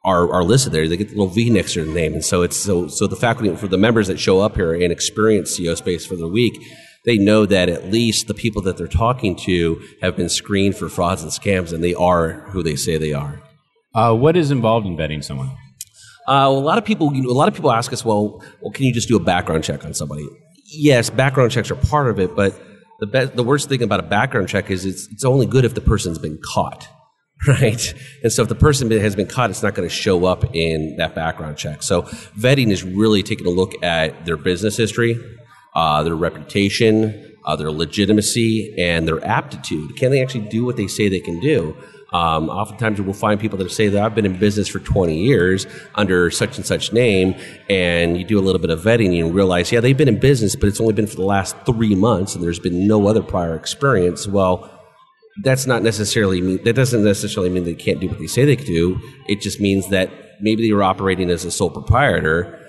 are 0.03 0.33
are 0.33 0.43
listed 0.43 0.73
there. 0.73 0.87
They 0.87 0.97
get 0.97 1.09
the 1.09 1.15
little 1.15 1.27
V 1.27 1.51
next 1.51 1.73
to 1.73 1.85
their 1.85 1.93
name, 1.93 2.13
and 2.13 2.25
so 2.25 2.41
it's 2.41 2.57
so 2.57 2.87
so 2.87 3.05
the 3.05 3.15
faculty 3.15 3.55
for 3.55 3.67
the 3.67 3.77
members 3.77 4.07
that 4.07 4.19
show 4.19 4.39
up 4.39 4.55
here 4.55 4.73
and 4.73 4.91
experience 4.91 5.59
CEO 5.59 5.77
Space 5.77 6.03
for 6.03 6.15
the 6.15 6.27
week. 6.27 6.59
They 7.05 7.17
know 7.17 7.45
that 7.45 7.69
at 7.69 7.91
least 7.91 8.27
the 8.27 8.33
people 8.33 8.63
that 8.63 8.77
they're 8.77 8.87
talking 8.87 9.35
to 9.45 9.83
have 10.01 10.15
been 10.15 10.29
screened 10.29 10.77
for 10.77 10.89
frauds 10.89 11.21
and 11.21 11.31
scams, 11.31 11.71
and 11.71 11.83
they 11.83 11.93
are 11.93 12.49
who 12.49 12.63
they 12.63 12.75
say 12.75 12.97
they 12.97 13.13
are. 13.13 13.39
Uh, 13.93 14.15
what 14.15 14.35
is 14.35 14.49
involved 14.49 14.87
in 14.87 14.97
vetting 14.97 15.23
someone? 15.23 15.51
Uh, 16.27 16.45
a 16.45 16.49
lot 16.49 16.77
of 16.77 16.85
people, 16.85 17.13
you 17.13 17.23
know, 17.23 17.29
a 17.29 17.33
lot 17.33 17.47
of 17.47 17.53
people 17.53 17.71
ask 17.71 17.91
us, 17.91 18.05
well, 18.05 18.43
well, 18.61 18.71
can 18.71 18.85
you 18.85 18.93
just 18.93 19.07
do 19.07 19.15
a 19.15 19.19
background 19.19 19.63
check 19.63 19.83
on 19.85 19.93
somebody? 19.93 20.27
Yes, 20.65 21.09
background 21.09 21.51
checks 21.51 21.71
are 21.71 21.75
part 21.75 22.09
of 22.09 22.19
it, 22.19 22.35
but 22.35 22.59
the 23.01 23.31
the 23.33 23.43
worst 23.43 23.67
thing 23.67 23.81
about 23.81 23.99
a 23.99 24.03
background 24.03 24.47
check 24.47 24.69
is 24.69 24.85
it's 24.85 25.07
it's 25.07 25.25
only 25.25 25.47
good 25.47 25.65
if 25.65 25.73
the 25.73 25.81
person's 25.81 26.19
been 26.19 26.39
caught, 26.53 26.87
right? 27.47 27.93
And 28.23 28.31
so 28.31 28.43
if 28.43 28.49
the 28.49 28.55
person 28.55 28.89
has 28.91 29.15
been 29.15 29.27
caught, 29.27 29.49
it's 29.49 29.63
not 29.63 29.73
going 29.73 29.89
to 29.89 29.93
show 29.93 30.25
up 30.25 30.55
in 30.55 30.97
that 30.97 31.15
background 31.15 31.57
check. 31.57 31.81
So 31.81 32.03
vetting 32.37 32.69
is 32.69 32.83
really 32.83 33.23
taking 33.23 33.47
a 33.47 33.49
look 33.49 33.83
at 33.83 34.25
their 34.25 34.37
business 34.37 34.77
history, 34.77 35.19
uh, 35.75 36.03
their 36.03 36.15
reputation, 36.15 37.35
uh, 37.43 37.55
their 37.55 37.71
legitimacy, 37.71 38.75
and 38.77 39.07
their 39.07 39.23
aptitude. 39.25 39.97
Can 39.97 40.11
they 40.11 40.21
actually 40.21 40.47
do 40.47 40.63
what 40.63 40.77
they 40.77 40.87
say 40.87 41.09
they 41.09 41.19
can 41.19 41.39
do? 41.39 41.75
Um, 42.11 42.49
oftentimes, 42.49 42.97
you 42.97 43.05
will 43.05 43.13
find 43.13 43.39
people 43.39 43.57
that 43.59 43.71
say 43.71 43.87
that 43.87 44.03
I've 44.03 44.13
been 44.13 44.25
in 44.25 44.37
business 44.37 44.67
for 44.67 44.79
20 44.79 45.17
years 45.17 45.65
under 45.95 46.29
such 46.29 46.57
and 46.57 46.65
such 46.65 46.91
name, 46.91 47.35
and 47.69 48.17
you 48.17 48.25
do 48.25 48.37
a 48.37 48.41
little 48.41 48.59
bit 48.59 48.69
of 48.69 48.81
vetting 48.81 49.05
and 49.05 49.15
you 49.15 49.29
realize, 49.29 49.71
yeah, 49.71 49.79
they've 49.79 49.97
been 49.97 50.09
in 50.09 50.19
business, 50.19 50.55
but 50.55 50.67
it's 50.67 50.81
only 50.81 50.93
been 50.93 51.07
for 51.07 51.15
the 51.15 51.23
last 51.23 51.55
three 51.65 51.95
months, 51.95 52.35
and 52.35 52.43
there's 52.43 52.59
been 52.59 52.85
no 52.85 53.07
other 53.07 53.23
prior 53.23 53.55
experience. 53.55 54.27
Well, 54.27 54.69
that's 55.43 55.65
not 55.65 55.83
necessarily 55.83 56.41
mean 56.41 56.61
that 56.63 56.73
doesn't 56.73 57.03
necessarily 57.03 57.49
mean 57.49 57.63
they 57.63 57.73
can't 57.73 58.01
do 58.01 58.09
what 58.09 58.19
they 58.19 58.27
say 58.27 58.43
they 58.43 58.57
can 58.57 58.65
do. 58.65 58.99
It 59.29 59.39
just 59.39 59.61
means 59.61 59.87
that 59.89 60.11
maybe 60.41 60.67
they 60.67 60.73
were 60.73 60.83
operating 60.83 61.29
as 61.29 61.45
a 61.45 61.51
sole 61.51 61.69
proprietor, 61.69 62.59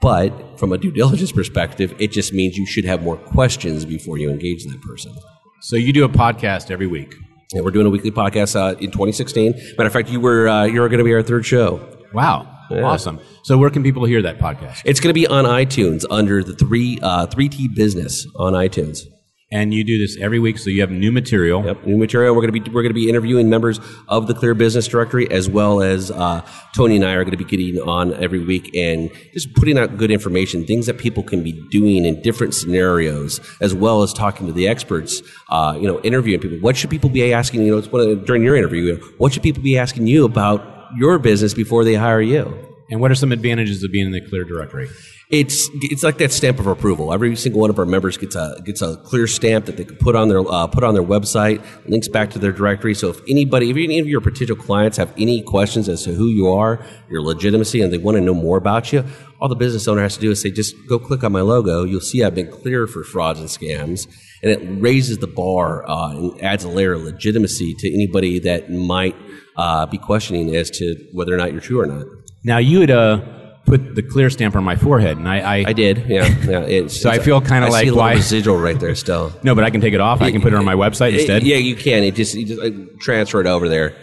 but 0.00 0.58
from 0.58 0.72
a 0.72 0.78
due 0.78 0.92
diligence 0.92 1.32
perspective, 1.32 1.94
it 1.98 2.12
just 2.12 2.32
means 2.32 2.56
you 2.56 2.66
should 2.66 2.84
have 2.84 3.02
more 3.02 3.16
questions 3.16 3.84
before 3.84 4.18
you 4.18 4.30
engage 4.30 4.64
that 4.66 4.80
person. 4.82 5.12
So 5.60 5.76
you 5.76 5.92
do 5.92 6.04
a 6.04 6.08
podcast 6.08 6.70
every 6.70 6.86
week. 6.86 7.16
And 7.54 7.64
we're 7.64 7.70
doing 7.70 7.86
a 7.86 7.90
weekly 7.90 8.10
podcast 8.10 8.56
uh, 8.56 8.76
in 8.78 8.90
2016. 8.90 9.52
Matter 9.76 9.86
of 9.86 9.92
fact, 9.92 10.08
you 10.08 10.20
were 10.20 10.48
uh, 10.48 10.64
you're 10.64 10.88
going 10.88 10.98
to 10.98 11.04
be 11.04 11.14
our 11.14 11.22
third 11.22 11.44
show. 11.44 11.86
Wow, 12.12 12.46
awesome! 12.70 13.20
So 13.42 13.58
where 13.58 13.70
can 13.70 13.82
people 13.82 14.04
hear 14.04 14.22
that 14.22 14.38
podcast? 14.38 14.82
It's 14.84 15.00
going 15.00 15.10
to 15.10 15.14
be 15.14 15.26
on 15.26 15.44
iTunes 15.44 16.04
under 16.10 16.42
the 16.42 16.54
three 16.54 16.98
uh, 17.02 17.26
three 17.26 17.48
T 17.48 17.68
Business 17.68 18.26
on 18.36 18.52
iTunes. 18.52 19.06
And 19.52 19.74
you 19.74 19.84
do 19.84 19.98
this 19.98 20.16
every 20.18 20.38
week, 20.38 20.56
so 20.56 20.70
you 20.70 20.80
have 20.80 20.90
new 20.90 21.12
material. 21.12 21.62
Yep, 21.62 21.84
new 21.84 21.98
material. 21.98 22.34
We're 22.34 22.40
going 22.40 22.54
to 22.54 22.60
be 22.60 22.70
we're 22.70 22.82
going 22.82 22.94
to 22.94 22.98
be 22.98 23.10
interviewing 23.10 23.50
members 23.50 23.80
of 24.08 24.26
the 24.26 24.32
Clear 24.32 24.54
Business 24.54 24.88
Directory 24.88 25.30
as 25.30 25.46
well 25.46 25.82
as 25.82 26.10
uh, 26.10 26.40
Tony 26.74 26.96
and 26.96 27.04
I 27.04 27.12
are 27.12 27.22
going 27.22 27.36
to 27.36 27.44
be 27.44 27.44
getting 27.44 27.78
on 27.82 28.14
every 28.14 28.38
week 28.38 28.74
and 28.74 29.10
just 29.34 29.52
putting 29.54 29.78
out 29.78 29.98
good 29.98 30.10
information, 30.10 30.64
things 30.64 30.86
that 30.86 30.96
people 30.96 31.22
can 31.22 31.44
be 31.44 31.52
doing 31.68 32.06
in 32.06 32.22
different 32.22 32.54
scenarios, 32.54 33.40
as 33.60 33.74
well 33.74 34.02
as 34.02 34.14
talking 34.14 34.46
to 34.46 34.54
the 34.54 34.66
experts. 34.66 35.20
Uh, 35.50 35.76
you 35.78 35.86
know, 35.86 36.00
interviewing 36.00 36.40
people. 36.40 36.56
What 36.58 36.74
should 36.74 36.88
people 36.88 37.10
be 37.10 37.30
asking? 37.30 37.62
You 37.62 37.72
know, 37.72 37.78
it's 37.78 37.88
one 37.88 38.08
of, 38.08 38.24
during 38.24 38.42
your 38.42 38.56
interview. 38.56 38.98
What 39.18 39.34
should 39.34 39.42
people 39.42 39.62
be 39.62 39.76
asking 39.76 40.06
you 40.06 40.24
about 40.24 40.64
your 40.96 41.18
business 41.18 41.52
before 41.52 41.84
they 41.84 41.94
hire 41.94 42.22
you? 42.22 42.72
And 42.90 43.00
what 43.00 43.10
are 43.10 43.14
some 43.14 43.32
advantages 43.32 43.82
of 43.82 43.92
being 43.92 44.06
in 44.06 44.12
the 44.12 44.20
Clear 44.20 44.44
directory? 44.44 44.88
It's 45.32 45.70
it's 45.80 46.02
like 46.02 46.18
that 46.18 46.30
stamp 46.30 46.60
of 46.60 46.66
approval. 46.66 47.10
Every 47.10 47.34
single 47.36 47.62
one 47.62 47.70
of 47.70 47.78
our 47.78 47.86
members 47.86 48.18
gets 48.18 48.36
a 48.36 48.60
gets 48.66 48.82
a 48.82 48.98
clear 48.98 49.26
stamp 49.26 49.64
that 49.64 49.78
they 49.78 49.84
can 49.86 49.96
put 49.96 50.14
on 50.14 50.28
their 50.28 50.40
uh, 50.40 50.66
put 50.66 50.84
on 50.84 50.92
their 50.92 51.02
website, 51.02 51.64
links 51.88 52.06
back 52.06 52.28
to 52.32 52.38
their 52.38 52.52
directory. 52.52 52.94
So 52.94 53.08
if 53.08 53.20
anybody, 53.26 53.70
if 53.70 53.76
any 53.78 53.98
of 53.98 54.06
your 54.06 54.20
potential 54.20 54.56
clients 54.56 54.98
have 54.98 55.10
any 55.16 55.40
questions 55.40 55.88
as 55.88 56.04
to 56.04 56.12
who 56.12 56.26
you 56.26 56.52
are, 56.52 56.84
your 57.08 57.22
legitimacy, 57.22 57.80
and 57.80 57.90
they 57.90 57.96
want 57.96 58.18
to 58.18 58.20
know 58.20 58.34
more 58.34 58.58
about 58.58 58.92
you, 58.92 59.06
all 59.40 59.48
the 59.48 59.56
business 59.56 59.88
owner 59.88 60.02
has 60.02 60.16
to 60.16 60.20
do 60.20 60.30
is 60.30 60.42
say, 60.42 60.50
just 60.50 60.76
go 60.86 60.98
click 60.98 61.24
on 61.24 61.32
my 61.32 61.40
logo. 61.40 61.84
You'll 61.84 62.02
see 62.02 62.22
I've 62.22 62.34
been 62.34 62.50
clear 62.50 62.86
for 62.86 63.02
frauds 63.02 63.40
and 63.40 63.48
scams, 63.48 64.06
and 64.42 64.52
it 64.52 64.82
raises 64.82 65.16
the 65.16 65.28
bar 65.28 65.88
uh, 65.88 66.10
and 66.10 66.42
adds 66.42 66.64
a 66.64 66.68
layer 66.68 66.92
of 66.92 67.04
legitimacy 67.04 67.72
to 67.78 67.90
anybody 67.90 68.38
that 68.40 68.70
might 68.70 69.16
uh, 69.56 69.86
be 69.86 69.96
questioning 69.96 70.54
as 70.54 70.68
to 70.72 70.94
whether 71.14 71.32
or 71.32 71.38
not 71.38 71.52
you're 71.52 71.62
true 71.62 71.80
or 71.80 71.86
not. 71.86 72.04
Now 72.44 72.58
you 72.58 72.80
had 72.80 72.90
uh, 72.90 73.41
put 73.64 73.94
the 73.94 74.02
clear 74.02 74.28
stamp 74.30 74.56
on 74.56 74.64
my 74.64 74.76
forehead, 74.76 75.16
and 75.18 75.28
I, 75.28 75.38
I, 75.38 75.64
I 75.68 75.72
did, 75.72 76.04
yeah, 76.08 76.26
yeah. 76.48 76.60
It's, 76.66 77.00
So 77.00 77.10
I 77.10 77.18
feel 77.18 77.40
kinda 77.40 77.68
like 77.70 77.84
see 77.84 77.88
a 77.88 77.94
why- 77.94 78.14
residual 78.14 78.58
right 78.58 78.78
there 78.78 78.94
still. 78.94 79.32
no, 79.42 79.54
but 79.54 79.64
I 79.64 79.70
can 79.70 79.80
take 79.80 79.94
it 79.94 80.00
off. 80.00 80.20
I 80.20 80.30
can 80.30 80.40
put 80.40 80.52
it 80.52 80.56
on 80.56 80.64
my 80.64 80.74
website 80.74 81.14
instead. 81.14 81.42
Yeah, 81.44 81.56
you 81.56 81.76
can. 81.76 82.02
It 82.02 82.14
just, 82.14 82.34
you 82.34 82.46
just 82.46 82.60
uh, 82.60 82.70
transfer 83.00 83.40
it 83.40 83.46
over 83.46 83.68
there. 83.68 83.94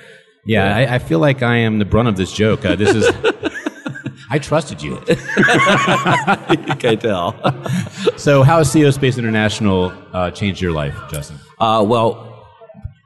Yeah, 0.45 0.75
I, 0.75 0.95
I 0.95 0.99
feel 0.99 1.19
like 1.19 1.43
I 1.43 1.57
am 1.57 1.79
the 1.79 1.85
brunt 1.85 2.07
of 2.07 2.15
this 2.17 2.31
joke. 2.31 2.65
Uh, 2.65 2.75
this 2.75 2.95
is. 2.95 3.07
I 4.31 4.37
trusted 4.37 4.81
you. 4.81 4.93
you 5.07 6.75
can 6.75 6.97
tell. 6.99 7.33
So, 8.17 8.43
how 8.43 8.59
has 8.59 8.73
CEO 8.73 8.93
Space 8.93 9.17
International 9.17 9.91
uh, 10.13 10.29
changed 10.31 10.61
your 10.61 10.71
life, 10.71 10.95
Justin? 11.11 11.37
Uh, 11.59 11.83
well, 11.87 12.47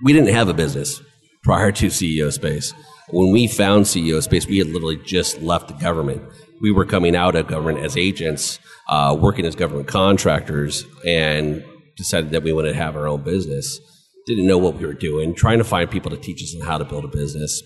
we 0.04 0.12
didn't 0.14 0.34
have 0.34 0.50
a 0.50 0.54
business 0.54 1.02
prior 1.44 1.72
to 1.72 1.88
CEO 1.88 2.32
Space. 2.32 2.74
When 3.10 3.32
we 3.32 3.48
found 3.48 3.86
CEO 3.86 4.22
Space, 4.22 4.48
we 4.48 4.58
had 4.58 4.68
literally 4.68 4.98
just 4.98 5.42
left 5.42 5.70
the 5.70 5.74
government. 5.76 6.22
We 6.64 6.72
were 6.72 6.86
coming 6.86 7.16
out 7.16 7.36
of 7.36 7.48
government 7.48 7.86
as 7.86 7.98
agents, 7.98 8.58
uh, 8.88 9.16
working 9.20 9.46
as 9.46 9.54
government 9.54 9.88
contractors, 9.88 10.86
and 11.06 11.64
decided 11.98 12.32
that 12.32 12.42
we 12.42 12.54
wanted 12.54 12.70
to 12.70 12.76
have 12.76 12.96
our 12.96 13.08
own 13.08 13.22
business. 13.22 13.80
Didn't 14.26 14.48
know 14.48 14.58
what 14.58 14.76
we 14.76 14.86
were 14.86 14.94
doing, 14.94 15.36
trying 15.36 15.58
to 15.58 15.66
find 15.66 15.92
people 15.92 16.10
to 16.10 16.18
teach 16.18 16.42
us 16.42 16.56
on 16.56 16.66
how 16.66 16.78
to 16.78 16.86
build 16.86 17.04
a 17.04 17.10
business. 17.10 17.62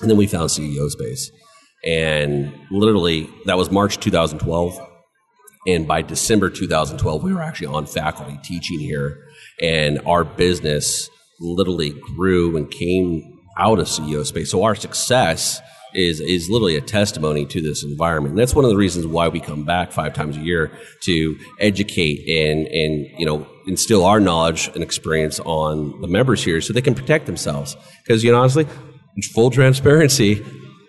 And 0.00 0.08
then 0.08 0.16
we 0.16 0.28
found 0.28 0.50
CEO 0.50 0.88
Space. 0.88 1.32
And 1.84 2.52
literally, 2.70 3.28
that 3.46 3.58
was 3.58 3.70
March 3.70 3.98
2012. 3.98 4.80
And 5.66 5.88
by 5.88 6.02
December 6.02 6.48
2012, 6.48 7.22
we 7.22 7.34
were 7.34 7.42
actually 7.42 7.66
on 7.66 7.86
faculty 7.86 8.38
teaching 8.44 8.78
here. 8.78 9.18
And 9.60 10.00
our 10.06 10.22
business 10.24 11.10
literally 11.40 11.90
grew 11.90 12.56
and 12.56 12.70
came 12.70 13.38
out 13.58 13.80
of 13.80 13.86
CEO 13.86 14.24
space. 14.24 14.50
So 14.50 14.62
our 14.62 14.76
success 14.76 15.60
is, 15.94 16.20
is 16.20 16.48
literally 16.50 16.76
a 16.76 16.80
testimony 16.80 17.46
to 17.46 17.60
this 17.60 17.82
environment. 17.84 18.32
And 18.32 18.38
that's 18.38 18.54
one 18.54 18.64
of 18.64 18.70
the 18.70 18.76
reasons 18.76 19.06
why 19.06 19.28
we 19.28 19.40
come 19.40 19.64
back 19.64 19.92
five 19.92 20.14
times 20.14 20.36
a 20.36 20.40
year 20.40 20.70
to 21.02 21.38
educate 21.60 22.28
and, 22.28 22.66
and, 22.66 23.06
you 23.18 23.26
know, 23.26 23.46
instill 23.66 24.04
our 24.04 24.20
knowledge 24.20 24.68
and 24.74 24.82
experience 24.82 25.40
on 25.40 26.00
the 26.00 26.08
members 26.08 26.42
here 26.42 26.60
so 26.60 26.72
they 26.72 26.80
can 26.80 26.94
protect 26.94 27.26
themselves. 27.26 27.76
Because, 28.02 28.22
you 28.24 28.32
know, 28.32 28.38
honestly, 28.38 28.66
full 29.34 29.50
transparency, 29.50 30.44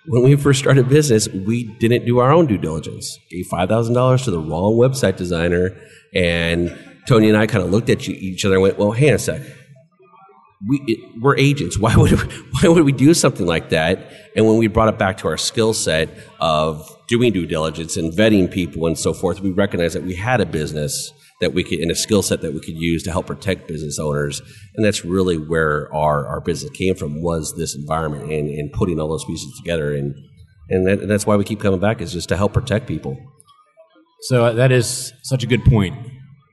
when 0.07 0.23
we 0.23 0.35
first 0.35 0.59
started 0.59 0.89
business, 0.89 1.27
we 1.29 1.63
didn't 1.63 2.05
do 2.05 2.19
our 2.19 2.31
own 2.31 2.47
due 2.47 2.57
diligence. 2.57 3.17
Gave 3.29 3.45
five 3.47 3.69
thousand 3.69 3.93
dollars 3.93 4.23
to 4.23 4.31
the 4.31 4.39
wrong 4.39 4.73
website 4.73 5.17
designer, 5.17 5.75
and 6.15 6.75
Tony 7.07 7.29
and 7.29 7.37
I 7.37 7.47
kind 7.47 7.63
of 7.63 7.69
looked 7.69 7.89
at 7.89 8.07
each 8.07 8.43
other 8.43 8.55
and 8.55 8.63
went, 8.63 8.77
"Well, 8.79 8.91
hang 8.91 9.09
on 9.09 9.15
a 9.15 9.19
sec. 9.19 9.41
We 10.67 10.83
it, 10.87 11.21
we're 11.21 11.37
agents. 11.37 11.77
Why 11.83 11.95
would 11.95 12.11
why 12.11 12.69
would 12.69 12.83
we 12.83 12.91
do 12.91 13.13
something 13.13 13.45
like 13.45 13.69
that?" 13.69 14.11
And 14.35 14.45
when 14.47 14.57
we 14.57 14.67
brought 14.67 14.89
it 14.89 14.97
back 14.97 15.17
to 15.19 15.27
our 15.27 15.37
skill 15.37 15.73
set 15.73 16.09
of 16.39 16.89
doing 17.07 17.33
due 17.33 17.45
diligence 17.45 17.97
and 17.97 18.13
vetting 18.13 18.51
people 18.51 18.85
and 18.85 18.97
so 18.97 19.13
forth, 19.13 19.41
we 19.41 19.51
recognized 19.51 19.95
that 19.95 20.03
we 20.03 20.15
had 20.15 20.41
a 20.41 20.45
business 20.45 21.11
that 21.41 21.53
we 21.53 21.63
could, 21.63 21.79
and 21.79 21.89
a 21.89 21.95
skill 21.95 22.21
set 22.21 22.41
that 22.41 22.53
we 22.53 22.59
could 22.59 22.75
use 22.75 23.03
to 23.03 23.11
help 23.11 23.27
protect 23.27 23.67
business 23.67 23.97
owners. 23.97 24.41
And 24.75 24.85
that's 24.85 25.05
really 25.05 25.37
where 25.37 25.93
our, 25.93 26.27
our 26.27 26.41
business 26.41 26.71
came 26.71 26.95
from 26.95 27.21
was 27.21 27.55
this 27.57 27.75
environment 27.75 28.31
and, 28.31 28.49
and 28.49 28.71
putting 28.71 28.99
all 28.99 29.07
those 29.07 29.25
pieces 29.25 29.53
together. 29.57 29.93
And, 29.93 30.15
and, 30.69 30.87
that, 30.87 30.99
and 30.99 31.09
that's 31.09 31.25
why 31.25 31.35
we 31.37 31.43
keep 31.43 31.61
coming 31.61 31.79
back 31.79 32.01
is 32.01 32.11
just 32.11 32.29
to 32.29 32.37
help 32.37 32.53
protect 32.53 32.87
people. 32.87 33.17
So 34.23 34.45
uh, 34.45 34.53
that 34.53 34.71
is 34.71 35.13
such 35.23 35.43
a 35.43 35.47
good 35.47 35.63
point. 35.63 35.95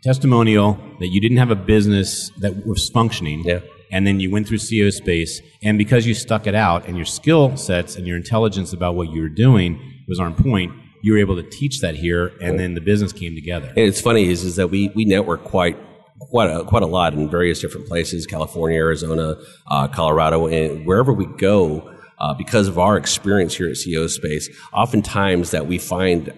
Testimonial 0.04 0.78
that 1.00 1.08
you 1.08 1.20
didn't 1.20 1.38
have 1.38 1.50
a 1.50 1.56
business 1.56 2.30
that 2.38 2.64
was 2.66 2.88
functioning, 2.90 3.42
Yeah. 3.44 3.60
And 3.90 4.07
then 4.07 4.21
you 4.21 4.31
went 4.31 4.49
through 4.49 4.59
CEO 4.59 4.93
space, 4.93 5.40
and 5.62 5.78
because 5.78 6.07
you 6.07 6.14
stuck 6.14 6.47
it 6.47 6.55
out, 6.55 6.87
and 6.87 6.97
your 6.97 7.07
skill 7.07 7.57
sets 7.57 7.97
and 7.97 8.07
your 8.07 8.16
intelligence 8.16 8.73
about 8.73 8.95
what 8.95 9.11
you 9.11 9.23
were 9.23 9.28
doing 9.28 9.81
was 10.09 10.19
on 10.21 10.35
point, 10.35 10.73
you 11.02 11.12
were 11.12 11.19
able 11.19 11.37
to 11.37 11.49
teach 11.50 11.81
that 11.81 11.95
here, 11.95 12.33
and 12.40 12.59
then 12.59 12.75
the 12.75 12.81
business 12.81 13.12
came 13.12 13.35
together. 13.35 13.69
And 13.69 13.78
it's 13.78 14.00
funny 14.00 14.28
is, 14.28 14.45
is 14.45 14.57
that 14.57 14.69
we, 14.69 14.88
we 14.95 15.05
network 15.05 15.45
quite 15.45 15.78
quite 16.19 16.50
a, 16.50 16.64
quite 16.64 16.83
a 16.83 16.87
lot 16.87 17.12
in 17.14 17.28
various 17.28 17.61
different 17.61 17.87
places, 17.87 18.26
California, 18.26 18.78
Arizona, 18.78 19.37
uh, 19.69 19.88
Colorado, 19.88 20.47
and 20.47 20.87
wherever 20.87 21.12
we 21.12 21.26
go, 21.26 21.93
uh, 22.19 22.35
because 22.35 22.69
of 22.69 22.78
our 22.78 22.97
experience 22.97 23.55
here 23.55 23.69
at 23.69 23.75
CEO 23.75 24.09
Space, 24.09 24.49
oftentimes 24.73 25.50
that 25.50 25.66
we 25.66 25.78
find 25.78 26.33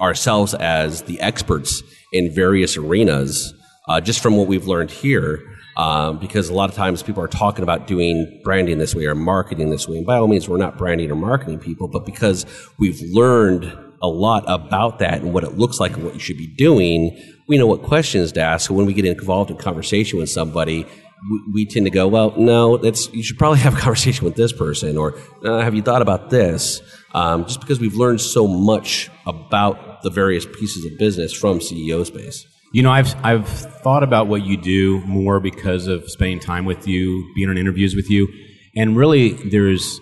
ourselves 0.00 0.54
as 0.54 1.02
the 1.02 1.20
experts 1.20 1.82
in 2.12 2.30
various 2.30 2.76
arenas, 2.76 3.54
uh, 3.88 4.00
just 4.00 4.20
from 4.20 4.36
what 4.36 4.46
we've 4.46 4.66
learned 4.66 4.90
here. 4.90 5.50
Um, 5.76 6.20
because 6.20 6.50
a 6.50 6.54
lot 6.54 6.70
of 6.70 6.76
times 6.76 7.02
people 7.02 7.20
are 7.20 7.28
talking 7.28 7.64
about 7.64 7.88
doing 7.88 8.40
branding 8.44 8.78
this 8.78 8.94
way 8.94 9.06
or 9.06 9.16
marketing 9.16 9.70
this 9.70 9.88
way. 9.88 9.96
And 9.96 10.06
by 10.06 10.18
all 10.18 10.28
means, 10.28 10.48
we're 10.48 10.56
not 10.56 10.78
branding 10.78 11.10
or 11.10 11.16
marketing 11.16 11.58
people, 11.58 11.88
but 11.88 12.06
because 12.06 12.46
we've 12.78 13.00
learned 13.00 13.76
a 14.00 14.06
lot 14.06 14.44
about 14.46 15.00
that 15.00 15.22
and 15.22 15.32
what 15.32 15.42
it 15.42 15.58
looks 15.58 15.80
like 15.80 15.94
and 15.94 16.04
what 16.04 16.14
you 16.14 16.20
should 16.20 16.36
be 16.36 16.46
doing, 16.46 17.20
we 17.48 17.58
know 17.58 17.66
what 17.66 17.82
questions 17.82 18.30
to 18.32 18.40
ask. 18.40 18.68
So 18.68 18.74
when 18.74 18.86
we 18.86 18.92
get 18.92 19.04
involved 19.04 19.50
in 19.50 19.56
conversation 19.56 20.18
with 20.18 20.30
somebody, 20.30 20.86
we, 21.30 21.42
we 21.52 21.66
tend 21.66 21.86
to 21.86 21.90
go, 21.90 22.06
well, 22.06 22.34
no, 22.36 22.76
that's 22.76 23.12
you 23.12 23.22
should 23.22 23.38
probably 23.38 23.58
have 23.66 23.74
a 23.74 23.80
conversation 23.80 24.24
with 24.24 24.36
this 24.36 24.52
person, 24.52 24.96
or 24.96 25.18
uh, 25.44 25.60
have 25.60 25.74
you 25.74 25.82
thought 25.82 26.02
about 26.02 26.30
this? 26.30 26.82
Um, 27.14 27.46
just 27.46 27.60
because 27.60 27.80
we've 27.80 27.94
learned 27.94 28.20
so 28.20 28.46
much 28.46 29.10
about 29.26 30.02
the 30.02 30.10
various 30.10 30.44
pieces 30.46 30.84
of 30.84 30.98
business 30.98 31.32
from 31.32 31.60
CEO 31.60 32.04
space. 32.04 32.46
You 32.74 32.82
know, 32.82 32.90
I've 32.90 33.14
I've 33.24 33.46
thought 33.48 34.02
about 34.02 34.26
what 34.26 34.44
you 34.44 34.56
do 34.56 35.00
more 35.06 35.38
because 35.38 35.86
of 35.86 36.10
spending 36.10 36.40
time 36.40 36.64
with 36.64 36.88
you, 36.88 37.24
being 37.36 37.48
on 37.48 37.56
interviews 37.56 37.94
with 37.94 38.10
you, 38.10 38.26
and 38.74 38.96
really 38.96 39.34
there's 39.48 40.00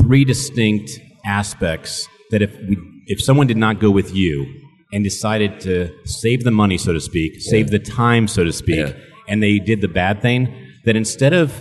three 0.00 0.24
distinct 0.24 1.00
aspects 1.26 2.08
that 2.30 2.42
if 2.42 2.56
we 2.68 2.78
if 3.08 3.20
someone 3.20 3.48
did 3.48 3.56
not 3.56 3.80
go 3.80 3.90
with 3.90 4.14
you 4.14 4.46
and 4.92 5.02
decided 5.02 5.58
to 5.62 5.90
save 6.04 6.44
the 6.44 6.52
money, 6.52 6.78
so 6.78 6.92
to 6.92 7.00
speak, 7.00 7.40
save 7.40 7.70
the 7.70 7.80
time, 7.80 8.28
so 8.28 8.44
to 8.44 8.52
speak, 8.52 8.76
Yeah. 8.86 8.92
and 9.26 9.42
they 9.42 9.58
did 9.58 9.80
the 9.80 9.88
bad 9.88 10.22
thing, 10.22 10.54
that 10.84 10.94
instead 10.94 11.32
of 11.32 11.60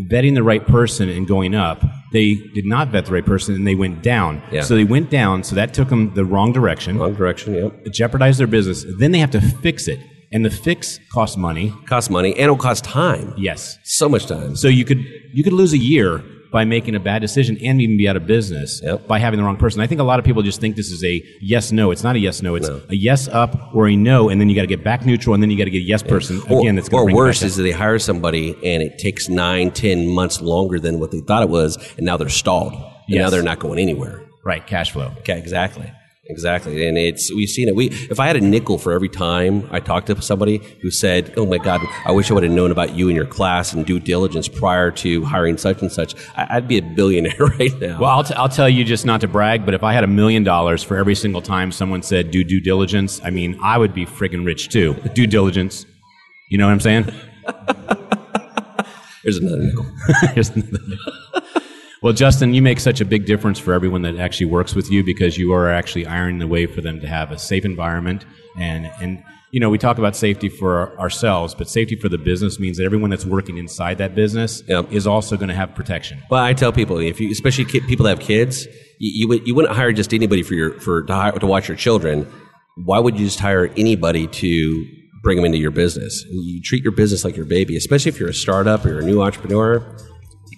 vetting 0.00 0.34
the 0.34 0.42
right 0.42 0.66
person 0.66 1.08
and 1.08 1.28
going 1.28 1.54
up, 1.54 1.84
they 2.12 2.34
did 2.54 2.66
not 2.66 2.88
vet 2.88 3.06
the 3.06 3.12
right 3.12 3.24
person 3.26 3.54
and 3.54 3.66
they 3.66 3.74
went 3.74 4.02
down. 4.02 4.42
Yeah. 4.52 4.62
So 4.62 4.74
they 4.74 4.84
went 4.84 5.10
down, 5.10 5.42
so 5.44 5.54
that 5.56 5.74
took 5.74 5.88
them 5.88 6.14
the 6.14 6.24
wrong 6.24 6.52
direction 6.52 6.98
Wrong 6.98 7.14
direction, 7.14 7.54
yep. 7.54 7.92
Jeopardized 7.92 8.38
their 8.38 8.46
business. 8.46 8.84
Then 8.98 9.12
they 9.12 9.18
have 9.18 9.30
to 9.32 9.40
fix 9.40 9.88
it, 9.88 9.98
and 10.32 10.44
the 10.44 10.50
fix 10.50 10.98
costs 11.12 11.36
money. 11.36 11.72
Costs 11.86 12.10
money 12.10 12.32
and 12.32 12.40
it'll 12.40 12.56
cost 12.56 12.84
time. 12.84 13.34
Yes, 13.36 13.78
So 13.84 14.08
much 14.08 14.26
time. 14.26 14.56
so 14.56 14.68
you 14.68 14.84
could 14.84 15.00
you 15.32 15.42
could 15.42 15.52
lose 15.54 15.72
a 15.72 15.78
year 15.78 16.22
by 16.52 16.64
making 16.64 16.94
a 16.94 17.00
bad 17.00 17.20
decision 17.20 17.56
and 17.64 17.80
even 17.80 17.96
be 17.96 18.06
out 18.08 18.14
of 18.16 18.26
business 18.26 18.80
Yep. 18.84 19.08
by 19.08 19.18
having 19.18 19.38
the 19.38 19.44
wrong 19.44 19.56
person. 19.56 19.80
I 19.80 19.86
think 19.86 20.00
a 20.00 20.04
lot 20.04 20.18
of 20.18 20.24
people 20.24 20.42
just 20.42 20.60
think 20.60 20.76
this 20.76 20.90
is 20.90 21.02
a 21.02 21.22
yes 21.40 21.72
no. 21.72 21.90
It's 21.90 22.04
not 22.04 22.14
a 22.14 22.18
yes 22.18 22.42
no. 22.42 22.54
It's 22.54 22.68
No. 22.68 22.80
a 22.90 22.94
yes 22.94 23.26
up 23.28 23.74
or 23.74 23.88
a 23.88 23.96
no, 23.96 24.28
and 24.28 24.40
then 24.40 24.48
you 24.48 24.54
got 24.54 24.60
to 24.62 24.66
get 24.68 24.84
back 24.84 25.04
neutral, 25.06 25.32
and 25.34 25.42
then 25.42 25.50
you 25.50 25.56
got 25.58 25.64
to 25.64 25.70
get 25.70 25.78
a 25.78 25.86
yes 25.86 26.02
person 26.02 26.40
Or, 26.50 26.60
again. 26.60 26.76
That's 26.76 26.88
or 26.92 27.04
bring 27.04 27.16
worse 27.16 27.42
is 27.42 27.56
that 27.56 27.62
they 27.62 27.72
hire 27.72 27.98
somebody 27.98 28.50
and 28.64 28.82
it 28.82 28.98
takes 28.98 29.28
nine, 29.28 29.70
ten 29.70 30.06
months 30.08 30.40
longer 30.42 30.78
than 30.78 31.00
what 31.00 31.10
they 31.10 31.20
thought 31.20 31.42
it 31.42 31.48
was, 31.48 31.78
and 31.96 32.04
now 32.06 32.16
they're 32.18 32.28
stalled. 32.28 32.74
And 33.08 33.18
now 33.18 33.30
they're 33.30 33.42
not 33.42 33.58
going 33.58 33.78
anywhere. 33.78 34.22
right 34.44 34.66
cash 34.66 34.90
flow. 34.90 35.10
Okay, 35.20 35.38
exactly. 35.38 35.90
Exactly. 36.32 36.88
And 36.88 36.96
it's 36.96 37.32
we've 37.34 37.48
seen 37.50 37.68
it. 37.68 37.74
We 37.76 37.88
if 38.10 38.18
I 38.18 38.26
had 38.26 38.36
a 38.36 38.40
nickel 38.40 38.78
for 38.78 38.92
every 38.92 39.08
time 39.10 39.68
I 39.70 39.80
talked 39.80 40.06
to 40.06 40.20
somebody 40.22 40.56
who 40.80 40.90
said, 40.90 41.32
Oh 41.36 41.44
my 41.46 41.58
God, 41.58 41.80
I 42.06 42.12
wish 42.12 42.30
I 42.30 42.34
would 42.34 42.42
have 42.42 42.52
known 42.52 42.70
about 42.72 42.94
you 42.94 43.08
and 43.08 43.16
your 43.16 43.26
class 43.26 43.72
and 43.74 43.84
due 43.84 44.00
diligence 44.00 44.48
prior 44.48 44.90
to 45.02 45.24
hiring 45.24 45.58
such 45.58 45.82
and 45.82 45.92
such, 45.92 46.14
I- 46.36 46.46
I'd 46.56 46.66
be 46.66 46.78
a 46.78 46.82
billionaire 46.82 47.36
right 47.58 47.78
now. 47.80 48.00
Well, 48.00 48.10
I'll, 48.10 48.24
t- 48.24 48.34
I'll 48.34 48.48
tell 48.48 48.68
you 48.68 48.82
just 48.82 49.04
not 49.04 49.20
to 49.20 49.28
brag, 49.28 49.64
but 49.66 49.74
if 49.74 49.82
I 49.84 49.92
had 49.92 50.04
a 50.04 50.08
million 50.08 50.42
dollars 50.42 50.82
for 50.82 50.96
every 50.96 51.14
single 51.14 51.42
time 51.42 51.70
someone 51.70 52.02
said 52.02 52.30
do 52.30 52.42
due 52.42 52.60
diligence, 52.60 53.20
I 53.22 53.28
mean, 53.30 53.58
I 53.62 53.76
would 53.76 53.92
be 53.94 54.06
friggin' 54.06 54.46
rich 54.46 54.70
too. 54.70 54.94
Due 55.14 55.26
diligence. 55.26 55.84
You 56.48 56.56
know 56.58 56.66
what 56.66 56.72
I'm 56.72 56.80
saying? 56.80 57.04
Here's 59.22 59.36
another 59.38 59.58
nickel. 59.62 59.86
Here's 60.34 60.50
another- 60.50 60.78
well, 62.02 62.12
Justin, 62.12 62.52
you 62.54 62.62
make 62.62 62.80
such 62.80 63.00
a 63.00 63.04
big 63.04 63.26
difference 63.26 63.58
for 63.58 63.72
everyone 63.74 64.02
that 64.02 64.16
actually 64.16 64.46
works 64.46 64.74
with 64.74 64.90
you 64.90 65.04
because 65.04 65.38
you 65.38 65.52
are 65.52 65.70
actually 65.70 66.06
ironing 66.06 66.38
the 66.40 66.46
way 66.48 66.66
for 66.66 66.80
them 66.80 67.00
to 67.00 67.06
have 67.06 67.30
a 67.30 67.38
safe 67.38 67.64
environment. 67.64 68.24
And, 68.58 68.90
and 69.00 69.22
you 69.52 69.60
know, 69.60 69.70
we 69.70 69.78
talk 69.78 69.98
about 69.98 70.16
safety 70.16 70.48
for 70.48 70.76
our- 70.78 70.98
ourselves, 70.98 71.54
but 71.54 71.68
safety 71.68 71.94
for 71.94 72.08
the 72.08 72.18
business 72.18 72.58
means 72.58 72.78
that 72.78 72.84
everyone 72.84 73.10
that's 73.10 73.24
working 73.26 73.56
inside 73.58 73.98
that 73.98 74.14
business 74.14 74.62
Yep. 74.66 74.92
is 74.92 75.06
also 75.06 75.36
going 75.36 75.50
to 75.50 75.54
have 75.54 75.74
protection. 75.74 76.18
Well, 76.30 76.42
I 76.42 76.54
tell 76.54 76.72
people 76.72 76.98
if 76.98 77.20
you, 77.20 77.30
especially 77.30 77.66
ki- 77.66 77.80
people 77.80 78.04
that 78.04 78.18
have 78.18 78.26
kids, 78.26 78.66
you, 78.98 79.10
you, 79.20 79.28
would- 79.28 79.46
you 79.46 79.54
wouldn't 79.54 79.74
hire 79.76 79.92
just 79.92 80.12
anybody 80.12 80.42
for 80.42 80.54
your 80.54 80.72
for 80.80 81.02
to, 81.02 81.14
hire, 81.14 81.32
to 81.32 81.46
watch 81.46 81.68
your 81.68 81.76
children. 81.76 82.26
why 82.84 82.98
would 82.98 83.18
you 83.18 83.26
just 83.26 83.38
hire 83.38 83.66
anybody 83.76 84.26
to 84.28 84.86
bring 85.22 85.36
them 85.36 85.44
into 85.44 85.58
your 85.58 85.70
business? 85.70 86.24
You 86.30 86.60
treat 86.62 86.82
your 86.82 86.92
business 86.92 87.22
like 87.24 87.36
your 87.36 87.44
baby, 87.44 87.76
especially 87.76 88.08
if 88.08 88.18
you're 88.18 88.30
a 88.30 88.34
startup 88.34 88.84
or 88.84 88.88
you're 88.88 89.00
a 89.00 89.04
new 89.04 89.20
entrepreneur. 89.22 89.84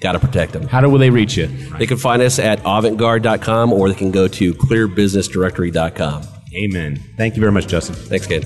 Got 0.04 0.12
to 0.12 0.18
protect 0.18 0.52
them. 0.52 0.68
How 0.68 0.82
do 0.82 0.90
will 0.90 0.98
they 0.98 1.08
reach 1.08 1.34
you? 1.34 1.46
They 1.78 1.86
can 1.86 1.96
find 1.96 2.20
us 2.20 2.38
at 2.38 2.58
avantgarde.com 2.64 3.72
or 3.72 3.88
they 3.88 3.94
can 3.94 4.10
go 4.10 4.28
to 4.28 4.52
clearbusinessdirectory.com. 4.52 6.22
Amen. 6.54 7.02
Thank 7.16 7.36
you 7.36 7.40
very 7.40 7.52
much, 7.52 7.68
Justin. 7.68 7.94
Thanks, 7.94 8.26
Ken. 8.26 8.42